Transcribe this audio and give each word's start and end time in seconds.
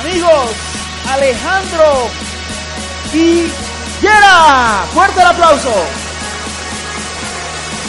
Amigos, 0.00 0.50
Alejandro 1.10 2.08
Villera. 3.12 4.84
Fuerte 4.94 5.20
el 5.20 5.26
aplauso. 5.26 5.70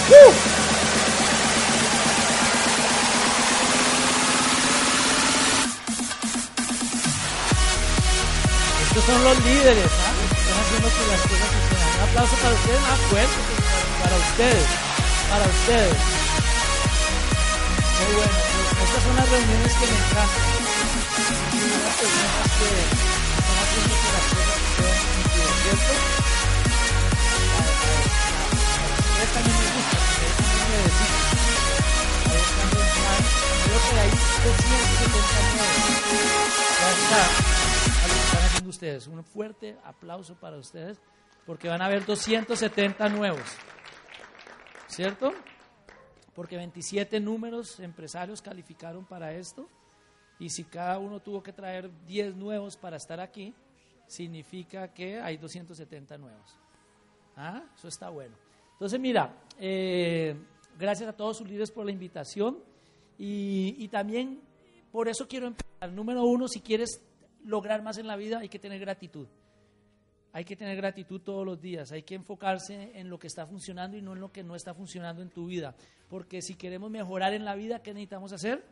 ¡Uh! 0.10 0.32
Estos 8.88 9.04
son 9.06 9.24
los 9.24 9.46
líderes, 9.46 9.86
¿ah? 9.86 10.14
Están 10.36 10.60
haciendo 10.60 10.90
que 10.90 11.08
las 11.12 11.22
cosas 11.22 11.48
funcionen. 11.48 11.90
Un 11.96 12.10
aplauso 12.10 12.36
para 12.38 12.56
ustedes, 12.56 12.82
más 12.82 13.00
fuerte 13.12 13.60
para 14.02 14.16
ustedes, 14.16 14.66
para 15.30 15.46
ustedes. 15.46 15.98
Muy 18.00 18.16
bueno. 18.16 18.38
Estas 18.84 19.04
son 19.04 19.16
las 19.16 19.30
reuniones 19.30 19.74
que 19.74 19.86
me 19.86 19.94
encantan. 19.94 20.59
Un 39.08 39.24
fuerte 39.24 39.78
aplauso 39.84 40.36
para 40.36 40.58
ustedes 40.58 41.00
porque 41.46 41.68
van 41.68 41.82
a 41.82 41.86
haber 41.86 42.06
270 42.06 43.10
nuevos. 43.10 43.42
¿Cierto? 44.88 45.34
Porque 46.36 46.58
27 46.58 47.20
números 47.20 47.80
empresarios 47.80 48.42
calificaron 48.42 49.06
para 49.06 49.34
esto. 49.34 49.68
Y 50.40 50.50
si 50.50 50.64
cada 50.64 51.00
uno 51.00 51.20
tuvo 51.20 51.44
que 51.44 51.52
traer 51.52 51.90
10 52.06 52.36
nuevos 52.36 52.78
para 52.78 52.98
estar 52.98 53.20
aquí, 53.20 53.54
significa 54.08 54.94
que 54.94 55.20
hay 55.20 55.38
270 55.38 56.18
nuevos. 56.18 56.58
¿Ah? 57.36 57.64
Eso 57.76 57.88
está 57.88 58.10
bueno. 58.10 58.36
Entonces, 58.74 59.00
mira, 59.00 59.36
eh, 59.60 60.36
gracias 60.78 61.10
a 61.10 61.14
todos 61.14 61.38
sus 61.38 61.48
líderes 61.48 61.72
por 61.72 61.86
la 61.86 61.92
invitación. 61.92 62.60
Y 63.18 63.88
también 63.90 64.42
por 64.92 65.08
eso 65.08 65.28
quiero 65.28 65.48
empezar. 65.48 65.92
Número 65.92 66.24
uno, 66.24 66.48
si 66.48 66.62
quieres 66.62 67.02
lograr 67.44 67.82
más 67.82 67.98
en 67.98 68.08
la 68.08 68.16
vida, 68.16 68.40
hay 68.40 68.50
que 68.50 68.60
tener 68.60 68.80
gratitud. 68.80 69.28
Hay 70.32 70.46
que 70.46 70.56
tener 70.56 70.78
gratitud 70.78 71.22
todos 71.22 71.44
los 71.44 71.60
días, 71.60 71.92
hay 71.92 72.04
que 72.04 72.14
enfocarse 72.14 72.92
en 72.94 73.10
lo 73.10 73.18
que 73.18 73.26
está 73.26 73.48
funcionando 73.48 73.98
y 73.98 74.02
no 74.02 74.14
en 74.14 74.20
lo 74.20 74.32
que 74.32 74.44
no 74.44 74.56
está 74.56 74.76
funcionando 74.76 75.24
en 75.24 75.30
tu 75.30 75.48
vida. 75.48 75.74
Porque 76.08 76.44
si 76.44 76.54
queremos 76.56 76.92
mejorar 76.92 77.34
en 77.34 77.46
la 77.46 77.56
vida, 77.56 77.82
¿qué 77.82 77.94
necesitamos 77.94 78.32
hacer? 78.32 78.64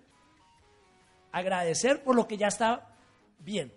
Agradecer 1.32 2.04
por 2.04 2.16
lo 2.16 2.28
que 2.28 2.38
ya 2.38 2.46
está 2.48 2.96
bien. 3.40 3.74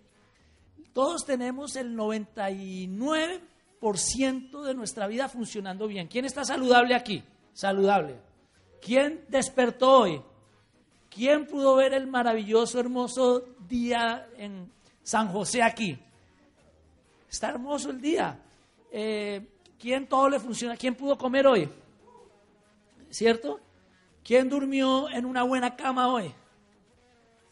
Todos 0.93 1.25
tenemos 1.25 1.75
el 1.77 1.97
99% 1.97 4.63
de 4.63 4.75
nuestra 4.75 5.07
vida 5.07 5.31
funcionando 5.31 5.87
bien. 5.87 6.09
¿Quién 6.09 6.27
está 6.27 6.45
saludable 6.45 6.95
aquí? 6.95 7.25
Saludable. 7.55 8.17
¿Quién 8.83 9.25
despertó 9.29 10.01
hoy? 10.01 10.21
¿Quién 11.09 11.47
pudo 11.47 11.77
ver 11.77 11.95
el 11.95 12.07
maravilloso, 12.07 12.79
hermoso 12.79 13.47
día 13.69 14.29
en 14.37 14.71
San 15.03 15.29
José 15.29 15.63
aquí? 15.63 15.99
Está 17.31 17.51
hermoso 17.51 17.91
el 17.91 18.01
día. 18.01 18.39
Eh, 18.91 19.47
¿Quién 19.79 20.07
todo 20.07 20.29
le 20.29 20.41
funciona? 20.41 20.77
¿Quién 20.77 20.95
pudo 20.95 21.17
comer 21.17 21.47
hoy? 21.47 21.69
¿Cierto? 23.09 23.61
¿Quién 24.23 24.49
durmió 24.49 25.09
en 25.11 25.25
una 25.25 25.43
buena 25.43 25.77
cama 25.77 26.13
hoy? 26.13 26.33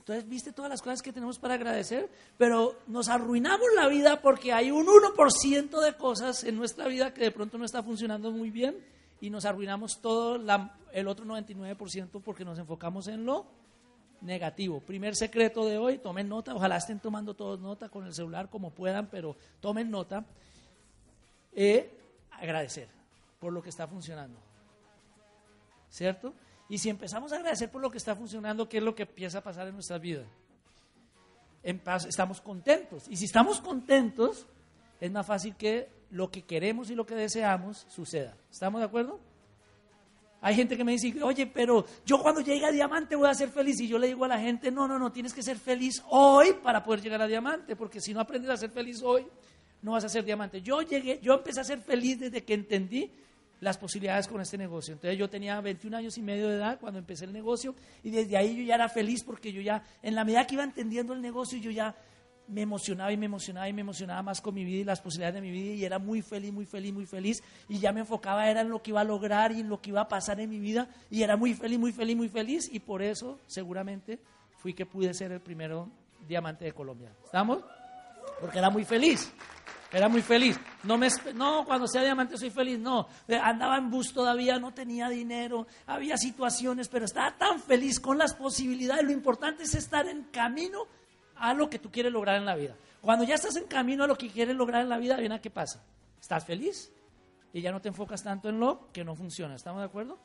Entonces, 0.01 0.29
¿viste 0.29 0.53
todas 0.53 0.71
las 0.71 0.81
cosas 0.81 1.03
que 1.03 1.13
tenemos 1.13 1.39
para 1.39 1.55
agradecer? 1.55 2.11
Pero 2.37 2.79
nos 2.87 3.09
arruinamos 3.09 3.69
la 3.77 3.89
vida 3.89 4.23
porque 4.23 4.53
hay 4.53 4.71
un 4.71 4.87
1% 4.87 5.81
de 5.81 5.93
cosas 5.97 6.45
en 6.45 6.57
nuestra 6.57 6.89
vida 6.89 7.13
que 7.13 7.23
de 7.23 7.31
pronto 7.31 7.59
no 7.59 7.65
está 7.65 7.83
funcionando 7.83 8.31
muy 8.31 8.51
bien 8.51 8.77
y 9.21 9.31
nos 9.31 9.45
arruinamos 9.45 10.01
todo 10.01 10.39
la, 10.39 10.79
el 10.93 11.09
otro 11.09 11.27
99% 11.27 12.23
porque 12.25 12.45
nos 12.45 12.59
enfocamos 12.59 13.09
en 13.09 13.27
lo 13.27 13.47
negativo. 14.21 14.81
Primer 14.81 15.15
secreto 15.17 15.65
de 15.67 15.79
hoy, 15.79 15.99
tomen 15.99 16.29
nota, 16.29 16.55
ojalá 16.55 16.77
estén 16.77 17.01
tomando 17.01 17.35
todos 17.35 17.61
nota 17.61 17.89
con 17.89 18.07
el 18.07 18.15
celular 18.15 18.49
como 18.49 18.71
puedan, 18.71 19.09
pero 19.09 19.37
tomen 19.61 19.91
nota. 19.91 20.25
Eh, 21.53 21.91
agradecer 22.31 22.89
por 23.39 23.53
lo 23.53 23.63
que 23.63 23.71
está 23.71 23.87
funcionando. 23.87 24.39
¿Cierto? 25.91 26.35
Y 26.69 26.79
si 26.79 26.91
empezamos 26.91 27.33
a 27.33 27.37
agradecer 27.37 27.71
por 27.71 27.81
lo 27.81 27.91
que 27.91 27.99
está 27.99 28.15
funcionando, 28.15 28.69
¿qué 28.69 28.79
es 28.79 28.83
lo 28.83 28.95
que 28.95 29.03
empieza 29.03 29.39
a 29.39 29.43
pasar 29.43 29.67
en 29.69 29.75
nuestra 29.75 29.99
vida? 29.99 30.25
En 31.63 31.79
paz, 31.79 32.05
estamos 32.05 32.41
contentos. 32.41 33.09
Y 33.09 33.17
si 33.17 33.25
estamos 33.25 33.61
contentos, 33.61 34.47
es 35.01 35.11
más 35.11 35.27
fácil 35.27 35.57
que 35.57 35.89
lo 36.11 36.31
que 36.31 36.43
queremos 36.43 36.91
y 36.91 36.95
lo 36.95 37.07
que 37.07 37.15
deseamos 37.15 37.87
suceda. 37.89 38.37
¿Estamos 38.51 38.81
de 38.81 38.87
acuerdo? 38.87 39.19
Hay 40.41 40.55
gente 40.55 40.77
que 40.77 40.85
me 40.85 40.93
dice, 40.93 41.13
oye, 41.23 41.47
pero 41.47 41.85
yo 42.07 42.23
cuando 42.23 42.41
llegue 42.41 42.65
a 42.65 42.71
diamante 42.71 43.17
voy 43.17 43.29
a 43.29 43.35
ser 43.35 43.49
feliz. 43.49 43.81
Y 43.81 43.89
yo 43.89 43.99
le 43.99 44.07
digo 44.07 44.25
a 44.25 44.29
la 44.29 44.39
gente, 44.39 44.71
no, 44.71 44.87
no, 44.87 44.99
no, 44.99 45.11
tienes 45.11 45.33
que 45.33 45.43
ser 45.43 45.59
feliz 45.59 46.03
hoy 46.11 46.55
para 46.63 46.83
poder 46.85 47.03
llegar 47.03 47.23
a 47.23 47.27
diamante, 47.27 47.75
porque 47.75 48.01
si 48.01 48.15
no 48.15 48.21
aprendes 48.21 48.51
a 48.51 48.57
ser 48.57 48.71
feliz 48.71 49.03
hoy, 49.03 49.27
no 49.83 49.93
vas 49.93 50.05
a 50.05 50.09
ser 50.09 50.25
diamante. 50.25 50.63
Yo 50.63 50.83
llegué, 50.83 51.19
yo 51.21 51.35
empecé 51.35 51.61
a 51.61 51.65
ser 51.65 51.81
feliz 51.81 52.21
desde 52.21 52.45
que 52.45 52.55
entendí 52.55 53.11
las 53.61 53.77
posibilidades 53.79 54.29
con 54.29 54.41
este 54.41 54.57
negocio. 54.57 54.95
Entonces 54.95 55.19
yo 55.19 55.29
tenía 55.29 55.61
21 55.61 55.97
años 55.97 56.17
y 56.19 56.23
medio 56.23 56.49
de 56.49 56.57
edad 56.57 56.79
cuando 56.81 56.99
empecé 56.99 57.25
el 57.25 57.33
negocio 57.33 57.75
y 58.05 58.11
desde 58.11 58.37
ahí 58.37 58.57
yo 58.57 58.63
ya 58.63 58.77
era 58.77 58.89
feliz 58.89 59.25
porque 59.25 59.53
yo 59.53 59.61
ya, 59.61 59.83
en 60.03 60.15
la 60.15 60.25
medida 60.25 60.47
que 60.47 60.55
iba 60.55 60.65
entendiendo 60.65 61.13
el 61.13 61.21
negocio, 61.21 61.59
yo 61.59 61.71
ya 61.71 61.97
me 62.49 62.63
emocionaba 62.63 63.13
y 63.13 63.17
me 63.17 63.27
emocionaba 63.27 63.69
y 63.69 63.73
me 63.73 63.83
emocionaba 63.83 64.23
más 64.23 64.41
con 64.41 64.55
mi 64.55 64.65
vida 64.65 64.81
y 64.81 64.85
las 64.85 65.01
posibilidades 65.01 65.35
de 65.35 65.41
mi 65.41 65.51
vida 65.51 65.75
y 65.75 65.85
era 65.85 65.99
muy 65.99 66.23
feliz, 66.23 66.53
muy 66.53 66.67
feliz, 66.67 66.93
muy 66.93 67.07
feliz 67.07 67.43
y 67.69 67.79
ya 67.79 67.93
me 67.93 68.01
enfocaba 68.01 68.49
era 68.49 68.63
en 68.63 68.71
lo 68.71 68.83
que 68.83 68.91
iba 68.91 69.01
a 69.01 69.05
lograr 69.05 69.53
y 69.53 69.61
en 69.61 69.69
lo 69.69 69.81
que 69.81 69.91
iba 69.91 70.01
a 70.01 70.09
pasar 70.09 70.41
en 70.41 70.51
mi 70.51 70.59
vida 70.59 70.89
y 71.11 71.23
era 71.23 71.37
muy 71.37 71.55
feliz, 71.55 71.79
muy 71.79 71.93
feliz, 71.93 72.17
muy 72.17 72.29
feliz 72.29 72.69
y 72.73 72.81
por 72.81 73.03
eso 73.03 73.39
seguramente 73.47 74.19
fui 74.59 74.75
que 74.75 74.87
pude 74.87 75.15
ser 75.15 75.33
el 75.33 75.41
primero 75.41 75.89
diamante 76.27 76.65
de 76.65 76.73
Colombia. 76.73 77.13
¿Estamos? 77.25 77.63
Porque 78.41 78.59
era 78.59 78.71
muy 78.71 78.85
feliz. 78.85 79.33
Era 79.91 80.09
muy 80.09 80.21
feliz. 80.21 80.61
No, 80.83 80.99
me, 80.99 81.09
no, 81.35 81.65
cuando 81.65 81.87
sea 81.87 82.03
diamante 82.03 82.37
soy 82.37 82.51
feliz. 82.51 82.79
No, 82.79 83.09
andaba 83.43 83.79
en 83.79 83.91
bus 83.91 84.13
todavía, 84.13 84.59
no 84.59 84.73
tenía 84.75 85.09
dinero, 85.09 85.67
había 85.87 86.19
situaciones, 86.19 86.89
pero 86.89 87.07
estaba 87.07 87.37
tan 87.39 87.61
feliz 87.61 87.99
con 87.99 88.19
las 88.19 88.35
posibilidades. 88.35 89.05
Lo 89.05 89.13
importante 89.13 89.63
es 89.63 89.75
estar 89.75 90.07
en 90.07 90.25
camino 90.25 90.87
a 91.39 91.55
lo 91.55 91.71
que 91.71 91.79
tú 91.79 91.91
quieres 91.91 92.13
lograr 92.13 92.37
en 92.37 92.45
la 92.45 92.57
vida. 92.57 92.75
Cuando 93.01 93.25
ya 93.25 93.37
estás 93.37 93.57
en 93.57 93.67
camino 93.67 94.05
a 94.05 94.07
lo 94.07 94.17
que 94.17 94.29
quieres 94.29 94.57
lograr 94.57 94.83
en 94.83 94.89
la 94.89 94.99
vida, 94.99 95.17
viene 95.17 95.37
a 95.37 95.41
qué 95.41 95.51
pasa. 95.51 95.83
Estás 96.21 96.45
feliz 96.45 96.93
y 97.53 97.61
ya 97.61 97.73
no 97.73 97.81
te 97.81 97.89
enfocas 97.89 98.23
tanto 98.23 98.49
en 98.49 98.61
lo 98.61 98.89
que 98.93 99.05
no 99.05 99.15
funciona. 99.15 99.55
¿Estamos 99.55 99.81
de 99.81 99.87
acuerdo? 99.87 100.19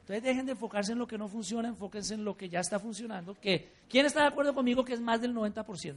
Entonces 0.00 0.22
dejen 0.22 0.46
de 0.46 0.52
enfocarse 0.52 0.92
en 0.92 0.98
lo 0.98 1.06
que 1.08 1.18
no 1.18 1.28
funciona, 1.28 1.68
enfóquense 1.68 2.14
en 2.14 2.24
lo 2.24 2.36
que 2.36 2.48
ya 2.48 2.60
está 2.60 2.78
funcionando. 2.78 3.34
Que, 3.34 3.72
¿Quién 3.88 4.06
está 4.06 4.20
de 4.20 4.28
acuerdo 4.28 4.54
conmigo 4.54 4.84
que 4.84 4.92
es 4.92 5.00
más 5.00 5.20
del 5.20 5.34
90%? 5.34 5.96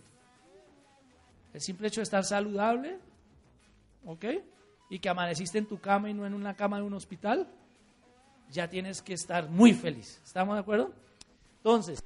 El 1.53 1.61
simple 1.61 1.87
hecho 1.87 1.99
de 2.01 2.03
estar 2.03 2.23
saludable, 2.25 2.97
¿ok? 4.05 4.25
Y 4.89 4.97
que 4.97 5.09
amaneciste 5.09 5.59
en 5.59 5.67
tu 5.67 5.79
cama 5.79 6.09
y 6.09 6.15
no 6.15 6.25
en 6.25 6.33
una 6.33 6.55
cama 6.55 6.77
de 6.77 6.83
un 6.83 6.93
hospital, 6.95 7.47
ya 8.49 8.67
tienes 8.67 9.03
que 9.03 9.13
estar 9.13 9.47
muy 9.47 9.73
feliz. 9.73 10.19
¿Estamos 10.23 10.55
de 10.55 10.61
acuerdo? 10.61 10.91
Entonces, 11.57 12.03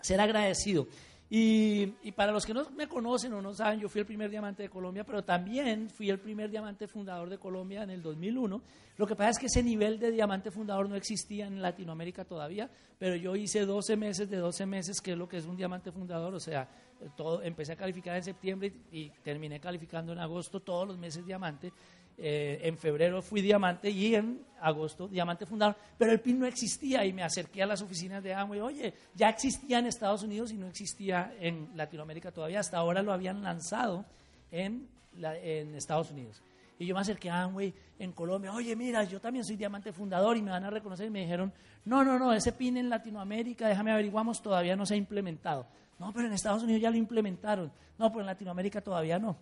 ser 0.00 0.20
agradecido. 0.20 0.88
Y, 1.30 1.94
y, 2.02 2.12
para 2.12 2.32
los 2.32 2.46
que 2.46 2.54
no 2.54 2.70
me 2.70 2.88
conocen 2.88 3.34
o 3.34 3.42
no 3.42 3.52
saben, 3.52 3.80
yo 3.80 3.90
fui 3.90 4.00
el 4.00 4.06
primer 4.06 4.30
diamante 4.30 4.62
de 4.62 4.70
Colombia, 4.70 5.04
pero 5.04 5.22
también 5.22 5.90
fui 5.90 6.08
el 6.08 6.18
primer 6.18 6.50
diamante 6.50 6.88
fundador 6.88 7.28
de 7.28 7.36
Colombia 7.36 7.82
en 7.82 7.90
el 7.90 8.00
2001. 8.00 8.62
Lo 8.96 9.06
que 9.06 9.14
pasa 9.14 9.30
es 9.30 9.38
que 9.38 9.46
ese 9.46 9.62
nivel 9.62 9.98
de 9.98 10.10
diamante 10.10 10.50
fundador 10.50 10.88
no 10.88 10.96
existía 10.96 11.46
en 11.46 11.60
Latinoamérica 11.60 12.24
todavía, 12.24 12.70
pero 12.98 13.14
yo 13.14 13.36
hice 13.36 13.66
12 13.66 13.96
meses 13.96 14.30
de 14.30 14.38
12 14.38 14.64
meses, 14.64 15.02
que 15.02 15.12
es 15.12 15.18
lo 15.18 15.28
que 15.28 15.36
es 15.36 15.44
un 15.44 15.56
diamante 15.56 15.92
fundador, 15.92 16.34
o 16.34 16.40
sea, 16.40 16.66
todo, 17.14 17.42
empecé 17.42 17.72
a 17.72 17.76
calificar 17.76 18.16
en 18.16 18.24
septiembre 18.24 18.72
y, 18.90 18.98
y 18.98 19.12
terminé 19.22 19.60
calificando 19.60 20.14
en 20.14 20.20
agosto 20.20 20.60
todos 20.60 20.88
los 20.88 20.98
meses 20.98 21.26
diamante. 21.26 21.72
Eh, 22.18 22.60
en 22.64 22.76
febrero 22.76 23.22
fui 23.22 23.40
diamante 23.40 23.90
y 23.90 24.14
en 24.14 24.40
agosto 24.60 25.06
diamante 25.06 25.46
fundador, 25.46 25.76
pero 25.96 26.10
el 26.10 26.20
PIN 26.20 26.40
no 26.40 26.46
existía 26.46 27.04
y 27.04 27.12
me 27.12 27.22
acerqué 27.22 27.62
a 27.62 27.66
las 27.66 27.80
oficinas 27.80 28.22
de 28.22 28.34
Amway, 28.34 28.60
oye, 28.60 28.94
ya 29.14 29.28
existía 29.28 29.78
en 29.78 29.86
Estados 29.86 30.24
Unidos 30.24 30.50
y 30.50 30.56
no 30.56 30.66
existía 30.66 31.32
en 31.38 31.70
Latinoamérica 31.76 32.32
todavía, 32.32 32.60
hasta 32.60 32.76
ahora 32.78 33.02
lo 33.02 33.12
habían 33.12 33.42
lanzado 33.42 34.04
en, 34.50 34.88
en 35.22 35.74
Estados 35.76 36.10
Unidos. 36.10 36.42
Y 36.78 36.86
yo 36.86 36.94
me 36.94 37.00
acerqué 37.00 37.28
a 37.30 37.42
Amway 37.42 37.74
en 37.98 38.12
Colombia, 38.12 38.52
oye, 38.52 38.74
mira, 38.76 39.02
yo 39.04 39.20
también 39.20 39.44
soy 39.44 39.56
diamante 39.56 39.92
fundador 39.92 40.36
y 40.36 40.42
me 40.42 40.50
van 40.50 40.64
a 40.64 40.70
reconocer. 40.70 41.06
Y 41.06 41.10
me 41.10 41.20
dijeron, 41.20 41.52
no, 41.84 42.04
no, 42.04 42.18
no, 42.18 42.32
ese 42.32 42.52
PIN 42.52 42.76
en 42.76 42.88
Latinoamérica, 42.88 43.66
déjame 43.66 43.90
averiguamos, 43.90 44.40
todavía 44.40 44.76
no 44.76 44.86
se 44.86 44.94
ha 44.94 44.96
implementado. 44.96 45.66
No, 45.98 46.12
pero 46.12 46.28
en 46.28 46.32
Estados 46.32 46.62
Unidos 46.62 46.80
ya 46.80 46.90
lo 46.90 46.96
implementaron. 46.96 47.72
No, 47.98 48.10
pero 48.10 48.20
en 48.20 48.26
Latinoamérica 48.26 48.80
todavía 48.80 49.18
no. 49.18 49.36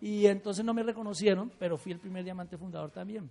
Y 0.00 0.26
entonces 0.26 0.64
no 0.64 0.74
me 0.74 0.82
reconocieron, 0.82 1.50
pero 1.58 1.76
fui 1.76 1.92
el 1.92 1.98
primer 1.98 2.24
diamante 2.24 2.56
fundador 2.56 2.90
también. 2.90 3.28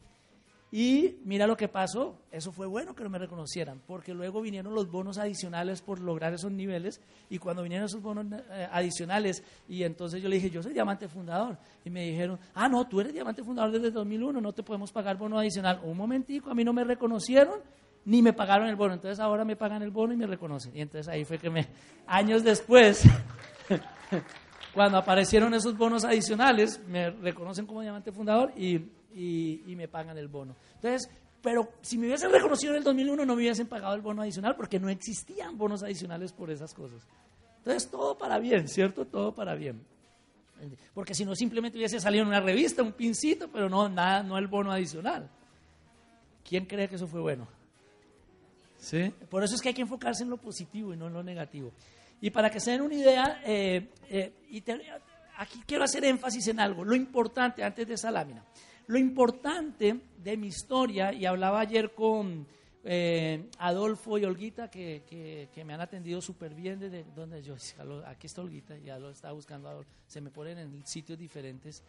Y 0.69 1.15
mira 1.23 1.47
lo 1.47 1.55
que 1.55 1.69
pasó, 1.69 2.19
eso 2.29 2.51
fue 2.51 2.67
bueno 2.67 2.93
que 2.93 3.01
no 3.01 3.09
me 3.09 3.17
reconocieran, 3.17 3.81
porque 3.87 4.13
luego 4.13 4.41
vinieron 4.41 4.73
los 4.73 4.91
bonos 4.91 5.17
adicionales 5.17 5.81
por 5.81 6.01
lograr 6.01 6.33
esos 6.33 6.51
niveles, 6.51 6.99
y 7.29 7.37
cuando 7.37 7.63
vinieron 7.63 7.85
esos 7.85 8.01
bonos 8.01 8.25
eh, 8.33 8.67
adicionales, 8.69 9.43
y 9.69 9.83
entonces 9.83 10.21
yo 10.21 10.27
le 10.27 10.35
dije, 10.35 10.49
yo 10.49 10.61
soy 10.61 10.73
diamante 10.73 11.07
fundador, 11.07 11.57
y 11.85 11.89
me 11.89 12.03
dijeron, 12.03 12.37
ah, 12.53 12.67
no, 12.67 12.85
tú 12.85 12.99
eres 12.99 13.13
diamante 13.13 13.43
fundador 13.43 13.71
desde 13.71 13.91
2001, 13.91 14.41
no 14.41 14.51
te 14.51 14.61
podemos 14.61 14.91
pagar 14.91 15.15
bono 15.15 15.39
adicional. 15.39 15.79
Un 15.83 15.95
momentico, 15.95 16.51
a 16.51 16.53
mí 16.53 16.65
no 16.65 16.73
me 16.73 16.83
reconocieron, 16.83 17.61
ni 18.03 18.21
me 18.21 18.33
pagaron 18.33 18.67
el 18.67 18.75
bono, 18.75 18.93
entonces 18.93 19.21
ahora 19.21 19.45
me 19.45 19.55
pagan 19.55 19.83
el 19.83 19.91
bono 19.91 20.13
y 20.13 20.17
me 20.17 20.27
reconocen. 20.27 20.75
Y 20.75 20.81
entonces 20.81 21.07
ahí 21.07 21.23
fue 21.23 21.37
que 21.37 21.49
me, 21.49 21.65
años 22.07 22.43
después, 22.43 23.03
cuando 24.77 24.97
aparecieron 24.97 25.53
esos 25.53 25.77
bonos 25.77 26.05
adicionales, 26.05 26.79
me 26.87 27.09
reconocen 27.09 27.65
como 27.65 27.81
diamante 27.81 28.11
fundador 28.13 28.53
y 28.55 28.79
y, 29.17 29.75
me 29.75 29.87
pagan 29.87 30.17
el 30.17 30.27
bono. 30.27 30.55
Entonces, 30.75 31.09
pero 31.41 31.69
si 31.81 31.97
me 31.97 32.07
hubiesen 32.07 32.31
reconocido 32.31 32.73
en 32.73 32.79
el 32.79 32.83
2001 32.83 33.25
no 33.25 33.35
me 33.35 33.41
hubiesen 33.41 33.67
pagado 33.67 33.95
el 33.95 34.01
bono 34.01 34.21
adicional 34.21 34.55
porque 34.55 34.79
no 34.79 34.89
existían 34.89 35.57
bonos 35.57 35.83
adicionales 35.83 36.31
por 36.33 36.51
esas 36.51 36.73
cosas. 36.73 37.05
Entonces, 37.57 37.89
todo 37.89 38.17
para 38.17 38.39
bien, 38.39 38.67
¿cierto? 38.67 39.05
Todo 39.05 39.33
para 39.33 39.55
bien. 39.55 39.81
Porque 40.93 41.13
si 41.13 41.25
no, 41.25 41.35
simplemente 41.35 41.77
hubiese 41.77 41.99
salido 41.99 42.23
en 42.23 42.29
una 42.29 42.39
revista, 42.39 42.81
un 42.81 42.93
pincito, 42.93 43.49
pero 43.49 43.69
no, 43.69 43.89
nada, 43.89 44.23
no 44.23 44.37
el 44.37 44.47
bono 44.47 44.71
adicional. 44.71 45.29
¿Quién 46.47 46.65
cree 46.65 46.87
que 46.87 46.95
eso 46.95 47.07
fue 47.07 47.21
bueno? 47.21 47.47
¿Sí? 48.79 49.13
Por 49.29 49.43
eso 49.43 49.55
es 49.55 49.61
que 49.61 49.69
hay 49.69 49.75
que 49.75 49.81
enfocarse 49.81 50.23
en 50.23 50.29
lo 50.29 50.37
positivo 50.37 50.93
y 50.93 50.97
no 50.97 51.07
en 51.07 51.13
lo 51.13 51.23
negativo. 51.23 51.71
Y 52.21 52.29
para 52.31 52.49
que 52.49 52.59
se 52.59 52.71
den 52.71 52.81
una 52.81 52.95
idea, 52.95 53.41
eh, 53.45 53.89
eh, 54.09 54.33
y 54.49 54.63
aquí 55.37 55.61
quiero 55.65 55.83
hacer 55.83 56.03
énfasis 56.05 56.47
en 56.47 56.59
algo, 56.59 56.83
lo 56.83 56.95
importante 56.95 57.63
antes 57.63 57.87
de 57.87 57.93
esa 57.93 58.11
lámina. 58.11 58.43
Lo 58.87 58.97
importante 58.97 59.99
de 60.17 60.37
mi 60.37 60.47
historia, 60.47 61.13
y 61.13 61.25
hablaba 61.25 61.59
ayer 61.59 61.93
con 61.93 62.47
eh, 62.83 63.49
Adolfo 63.59 64.17
y 64.17 64.23
Olguita, 64.23 64.69
que, 64.69 65.49
me 65.65 65.73
han 65.73 65.81
atendido 65.81 66.21
súper 66.21 66.55
bien 66.55 66.79
desde 66.79 67.03
donde 67.13 67.43
yo, 67.43 67.55
aquí 68.05 68.27
está 68.27 68.41
Olguita, 68.41 68.77
ya 68.77 68.97
lo 68.97 69.09
estaba 69.09 69.33
buscando 69.33 69.67
Adolfo, 69.67 69.91
se 70.07 70.21
me 70.21 70.31
ponen 70.31 70.57
en 70.57 70.87
sitios 70.87 71.19
diferentes. 71.19 71.83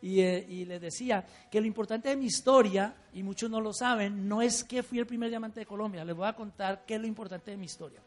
Y, 0.00 0.20
eh, 0.20 0.46
y, 0.48 0.64
les 0.64 0.80
decía 0.80 1.26
que 1.50 1.60
lo 1.60 1.66
importante 1.66 2.08
de 2.08 2.16
mi 2.16 2.26
historia, 2.26 2.94
y 3.12 3.22
muchos 3.22 3.50
no 3.50 3.60
lo 3.60 3.74
saben, 3.74 4.26
no 4.26 4.40
es 4.40 4.64
que 4.64 4.82
fui 4.82 4.98
el 5.00 5.06
primer 5.06 5.28
diamante 5.28 5.60
de 5.60 5.66
Colombia, 5.66 6.04
les 6.04 6.16
voy 6.16 6.26
a 6.26 6.32
contar 6.32 6.84
qué 6.86 6.94
es 6.94 7.00
lo 7.00 7.06
importante 7.06 7.50
de 7.50 7.56
mi 7.56 7.66
historia. 7.66 8.00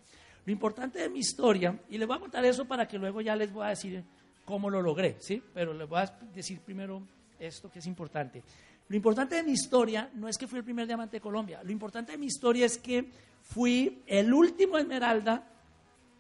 Lo 0.46 0.52
importante 0.52 1.00
de 1.00 1.10
mi 1.10 1.20
historia, 1.20 1.80
y 1.90 1.98
les 1.98 2.08
voy 2.08 2.18
a 2.18 2.20
contar 2.20 2.44
eso 2.46 2.66
para 2.66 2.88
que 2.88 2.98
luego 2.98 3.22
ya 3.22 3.36
les 3.36 3.52
voy 3.52 3.66
a 3.66 3.70
decir 3.70 4.04
cómo 4.44 4.70
lo 4.70 4.82
logré, 4.82 5.18
¿sí? 5.20 5.42
Pero 5.54 5.74
les 5.74 5.88
voy 5.88 6.00
a 6.00 6.06
decir 6.34 6.60
primero 6.62 7.02
esto 7.40 7.70
que 7.72 7.80
es 7.80 7.86
importante. 7.86 8.44
Lo 8.88 8.96
importante 8.96 9.36
de 9.36 9.44
mi 9.44 9.52
historia 9.52 10.10
no 10.16 10.28
es 10.28 10.38
que 10.38 10.48
fui 10.48 10.60
el 10.60 10.66
primer 10.66 10.88
diamante 10.88 11.18
de 11.18 11.22
Colombia, 11.22 11.62
lo 11.64 11.72
importante 11.72 12.12
de 12.12 12.18
mi 12.18 12.26
historia 12.26 12.66
es 12.66 12.78
que 12.78 13.10
fui 13.42 14.02
el 14.08 14.34
último 14.34 14.78
esmeralda, 14.78 15.48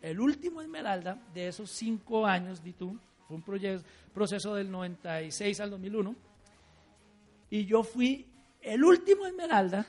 el 0.01 0.19
último 0.19 0.61
esmeralda 0.61 1.17
de 1.33 1.47
esos 1.47 1.71
cinco 1.71 2.25
años, 2.25 2.63
di 2.63 2.73
tú, 2.73 2.97
fue 3.27 3.37
un 3.37 3.83
proceso 4.13 4.55
del 4.55 4.71
96 4.71 5.59
al 5.59 5.71
2001, 5.71 6.15
y 7.49 7.65
yo 7.65 7.83
fui 7.83 8.25
el 8.61 8.83
último 8.83 9.25
esmeralda, 9.25 9.85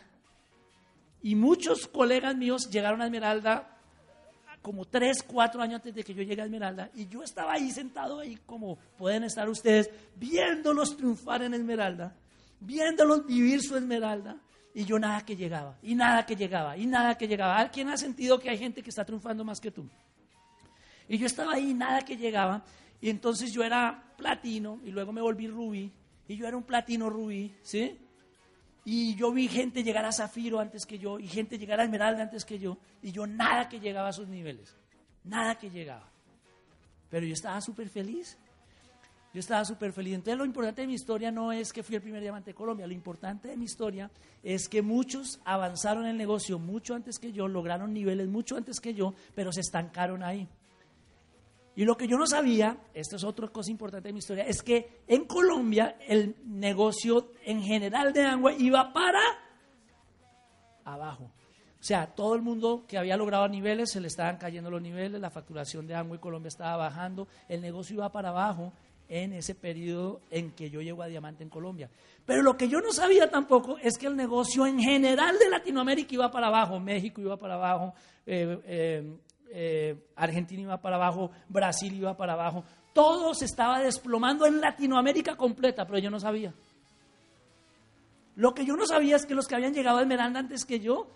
y 1.22 1.36
muchos 1.36 1.86
colegas 1.86 2.34
míos 2.36 2.68
llegaron 2.68 3.00
a 3.00 3.04
esmeralda 3.04 3.71
como 4.62 4.84
tres, 4.84 5.22
cuatro 5.24 5.60
años 5.60 5.76
antes 5.76 5.94
de 5.94 6.04
que 6.04 6.14
yo 6.14 6.22
llegue 6.22 6.40
a 6.40 6.44
Esmeralda, 6.44 6.90
y 6.94 7.08
yo 7.08 7.22
estaba 7.22 7.54
ahí 7.54 7.70
sentado 7.72 8.20
ahí, 8.20 8.38
como 8.46 8.78
pueden 8.96 9.24
estar 9.24 9.48
ustedes, 9.48 9.90
viéndolos 10.16 10.96
triunfar 10.96 11.42
en 11.42 11.54
Esmeralda, 11.54 12.14
viéndolos 12.60 13.26
vivir 13.26 13.60
su 13.60 13.76
Esmeralda, 13.76 14.36
y 14.72 14.84
yo 14.84 14.98
nada 14.98 15.24
que 15.26 15.36
llegaba, 15.36 15.76
y 15.82 15.94
nada 15.94 16.24
que 16.24 16.36
llegaba, 16.36 16.76
y 16.78 16.86
nada 16.86 17.18
que 17.18 17.26
llegaba. 17.26 17.68
¿Quién 17.70 17.88
ha 17.90 17.96
sentido 17.96 18.38
que 18.38 18.48
hay 18.48 18.56
gente 18.56 18.82
que 18.82 18.90
está 18.90 19.04
triunfando 19.04 19.44
más 19.44 19.60
que 19.60 19.70
tú? 19.70 19.86
Y 21.08 21.18
yo 21.18 21.26
estaba 21.26 21.54
ahí, 21.54 21.74
nada 21.74 22.02
que 22.02 22.16
llegaba, 22.16 22.62
y 23.00 23.10
entonces 23.10 23.52
yo 23.52 23.64
era 23.64 24.14
platino, 24.16 24.80
y 24.84 24.90
luego 24.92 25.12
me 25.12 25.20
volví 25.20 25.48
rubí, 25.48 25.92
y 26.28 26.36
yo 26.36 26.46
era 26.46 26.56
un 26.56 26.62
platino 26.62 27.10
rubí, 27.10 27.52
¿sí? 27.62 27.98
Y 28.84 29.14
yo 29.14 29.30
vi 29.32 29.48
gente 29.48 29.84
llegar 29.84 30.04
a 30.04 30.12
Zafiro 30.12 30.58
antes 30.58 30.86
que 30.86 30.98
yo 30.98 31.18
y 31.18 31.28
gente 31.28 31.58
llegar 31.58 31.80
a 31.80 31.84
Esmeralda 31.84 32.22
antes 32.22 32.44
que 32.44 32.58
yo. 32.58 32.78
Y 33.02 33.12
yo 33.12 33.26
nada 33.26 33.68
que 33.68 33.78
llegaba 33.78 34.08
a 34.08 34.10
esos 34.10 34.28
niveles. 34.28 34.76
Nada 35.24 35.56
que 35.56 35.70
llegaba. 35.70 36.08
Pero 37.08 37.26
yo 37.26 37.32
estaba 37.32 37.60
súper 37.60 37.88
feliz. 37.88 38.38
Yo 39.32 39.40
estaba 39.40 39.64
súper 39.64 39.92
feliz. 39.92 40.14
Entonces 40.14 40.36
lo 40.36 40.44
importante 40.44 40.82
de 40.82 40.88
mi 40.88 40.94
historia 40.94 41.30
no 41.30 41.52
es 41.52 41.72
que 41.72 41.82
fui 41.82 41.96
el 41.96 42.02
primer 42.02 42.20
diamante 42.20 42.50
de 42.50 42.54
Colombia. 42.54 42.86
Lo 42.86 42.92
importante 42.92 43.48
de 43.48 43.56
mi 43.56 43.64
historia 43.64 44.10
es 44.42 44.68
que 44.68 44.82
muchos 44.82 45.40
avanzaron 45.44 46.04
en 46.04 46.10
el 46.10 46.18
negocio 46.18 46.58
mucho 46.58 46.94
antes 46.94 47.18
que 47.18 47.32
yo, 47.32 47.48
lograron 47.48 47.92
niveles 47.92 48.28
mucho 48.28 48.56
antes 48.56 48.80
que 48.80 48.94
yo, 48.94 49.14
pero 49.34 49.52
se 49.52 49.60
estancaron 49.60 50.22
ahí. 50.22 50.48
Y 51.74 51.84
lo 51.84 51.96
que 51.96 52.06
yo 52.06 52.18
no 52.18 52.26
sabía, 52.26 52.76
esto 52.92 53.16
es 53.16 53.24
otra 53.24 53.48
cosa 53.48 53.70
importante 53.70 54.08
de 54.08 54.12
mi 54.12 54.18
historia, 54.18 54.44
es 54.44 54.62
que 54.62 55.02
en 55.06 55.24
Colombia 55.24 55.96
el 56.06 56.36
negocio 56.44 57.32
en 57.44 57.62
general 57.62 58.12
de 58.12 58.22
agua 58.22 58.52
iba 58.52 58.92
para 58.92 59.20
abajo. 60.84 61.24
O 61.82 61.84
sea, 61.84 62.06
todo 62.06 62.34
el 62.34 62.42
mundo 62.42 62.84
que 62.86 62.98
había 62.98 63.16
logrado 63.16 63.48
niveles, 63.48 63.90
se 63.90 64.00
le 64.00 64.06
estaban 64.06 64.36
cayendo 64.36 64.70
los 64.70 64.80
niveles, 64.80 65.20
la 65.20 65.30
facturación 65.30 65.86
de 65.86 65.94
agua 65.94 66.14
en 66.14 66.20
Colombia 66.20 66.48
estaba 66.48 66.76
bajando, 66.76 67.26
el 67.48 67.60
negocio 67.60 67.94
iba 67.94 68.12
para 68.12 68.28
abajo 68.28 68.72
en 69.08 69.32
ese 69.32 69.54
periodo 69.54 70.20
en 70.30 70.52
que 70.52 70.70
yo 70.70 70.80
llego 70.80 71.02
a 71.02 71.06
Diamante 71.06 71.42
en 71.42 71.50
Colombia. 71.50 71.90
Pero 72.24 72.42
lo 72.42 72.56
que 72.56 72.68
yo 72.68 72.80
no 72.80 72.92
sabía 72.92 73.28
tampoco 73.30 73.78
es 73.78 73.98
que 73.98 74.06
el 74.06 74.16
negocio 74.16 74.66
en 74.66 74.78
general 74.78 75.38
de 75.38 75.50
Latinoamérica 75.50 76.14
iba 76.14 76.30
para 76.30 76.46
abajo, 76.46 76.78
México 76.78 77.20
iba 77.20 77.36
para 77.36 77.54
abajo, 77.54 77.94
eh, 78.26 78.58
eh, 78.64 79.16
eh, 79.52 80.08
Argentina 80.16 80.62
iba 80.62 80.80
para 80.80 80.96
abajo, 80.96 81.30
Brasil 81.48 81.94
iba 81.94 82.16
para 82.16 82.32
abajo, 82.32 82.64
todo 82.92 83.34
se 83.34 83.44
estaba 83.44 83.80
desplomando 83.80 84.46
en 84.46 84.60
Latinoamérica 84.60 85.36
completa, 85.36 85.86
pero 85.86 85.98
yo 85.98 86.10
no 86.10 86.20
sabía. 86.20 86.52
Lo 88.36 88.54
que 88.54 88.64
yo 88.64 88.76
no 88.76 88.86
sabía 88.86 89.16
es 89.16 89.26
que 89.26 89.34
los 89.34 89.46
que 89.46 89.54
habían 89.54 89.74
llegado 89.74 89.98
a 89.98 90.02
Esmeralda 90.02 90.40
antes 90.40 90.64
que 90.64 90.80
yo, 90.80 91.08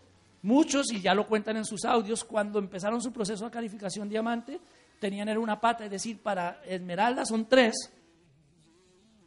muchos, 0.42 0.92
y 0.92 1.00
ya 1.00 1.14
lo 1.14 1.26
cuentan 1.26 1.56
en 1.56 1.64
sus 1.64 1.84
audios, 1.84 2.25
cuando 2.25 2.58
empezaron 2.58 3.00
su 3.00 3.12
proceso 3.12 3.46
de 3.46 3.50
calificación 3.50 4.08
diamante, 4.08 4.60
tenían 5.00 5.28
era 5.28 5.40
una 5.40 5.60
pata, 5.60 5.84
es 5.84 5.90
decir, 5.90 6.20
para 6.22 6.62
Esmeralda 6.64 7.25
son 7.25 7.46
tres, 7.46 7.92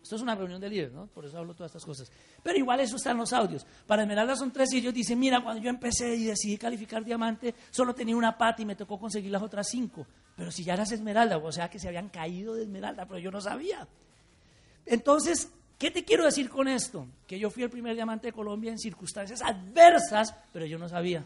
esto 0.09 0.15
es 0.15 0.23
una 0.23 0.33
reunión 0.33 0.59
de 0.59 0.67
líderes, 0.69 0.91
¿no? 0.91 1.05
Por 1.05 1.23
eso 1.23 1.37
hablo 1.37 1.53
todas 1.53 1.69
estas 1.69 1.85
cosas. 1.85 2.11
Pero 2.41 2.57
igual 2.57 2.79
eso 2.79 2.95
está 2.95 3.11
en 3.11 3.17
los 3.17 3.31
audios. 3.31 3.63
Para 3.85 4.01
Esmeralda 4.01 4.35
son 4.35 4.51
tres 4.51 4.73
y 4.73 4.77
ellos 4.77 4.91
dicen, 4.91 5.19
mira, 5.19 5.43
cuando 5.43 5.61
yo 5.61 5.69
empecé 5.69 6.15
y 6.15 6.23
decidí 6.23 6.57
calificar 6.57 7.05
diamante, 7.05 7.53
solo 7.69 7.93
tenía 7.93 8.15
una 8.15 8.35
pata 8.35 8.63
y 8.63 8.65
me 8.65 8.75
tocó 8.75 8.97
conseguir 8.97 9.29
las 9.29 9.43
otras 9.43 9.67
cinco. 9.69 10.07
Pero 10.35 10.49
si 10.49 10.63
ya 10.63 10.73
eras 10.73 10.91
Esmeralda, 10.91 11.37
o 11.37 11.51
sea 11.51 11.69
que 11.69 11.77
se 11.77 11.87
habían 11.87 12.09
caído 12.09 12.55
de 12.55 12.63
Esmeralda, 12.63 13.05
pero 13.05 13.19
yo 13.19 13.29
no 13.29 13.39
sabía. 13.39 13.87
Entonces, 14.83 15.51
¿qué 15.77 15.91
te 15.91 16.03
quiero 16.03 16.25
decir 16.25 16.49
con 16.49 16.67
esto? 16.67 17.05
Que 17.27 17.37
yo 17.37 17.51
fui 17.51 17.61
el 17.61 17.69
primer 17.69 17.93
diamante 17.93 18.29
de 18.29 18.33
Colombia 18.33 18.71
en 18.71 18.79
circunstancias 18.79 19.43
adversas, 19.43 20.33
pero 20.51 20.65
yo 20.65 20.79
no 20.79 20.89
sabía. 20.89 21.23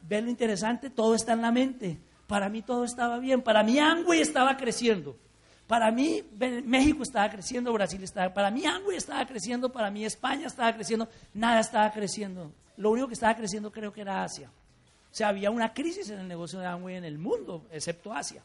¿Ven 0.00 0.24
lo 0.24 0.30
interesante? 0.30 0.88
Todo 0.88 1.16
está 1.16 1.34
en 1.34 1.42
la 1.42 1.52
mente. 1.52 1.98
Para 2.26 2.48
mí 2.48 2.62
todo 2.62 2.84
estaba 2.84 3.18
bien. 3.18 3.42
Para 3.42 3.62
mí 3.62 3.78
Angüe 3.78 4.22
estaba 4.22 4.56
creciendo. 4.56 5.18
Para 5.66 5.90
mí 5.90 6.22
México 6.64 7.02
estaba 7.02 7.28
creciendo, 7.28 7.72
Brasil 7.72 8.02
estaba, 8.02 8.32
para 8.32 8.50
mí 8.50 8.64
Angüe 8.64 8.96
estaba 8.96 9.26
creciendo, 9.26 9.72
para 9.72 9.90
mí 9.90 10.04
España 10.04 10.46
estaba 10.46 10.72
creciendo, 10.72 11.08
nada 11.34 11.60
estaba 11.60 11.90
creciendo. 11.90 12.52
Lo 12.76 12.90
único 12.90 13.08
que 13.08 13.14
estaba 13.14 13.34
creciendo 13.34 13.72
creo 13.72 13.92
que 13.92 14.02
era 14.02 14.22
Asia. 14.22 14.48
O 14.48 15.14
sea, 15.14 15.28
había 15.28 15.50
una 15.50 15.72
crisis 15.72 16.10
en 16.10 16.20
el 16.20 16.28
negocio 16.28 16.60
de 16.60 16.66
Angüe 16.66 16.96
en 16.96 17.04
el 17.04 17.18
mundo, 17.18 17.66
excepto 17.72 18.12
Asia. 18.12 18.42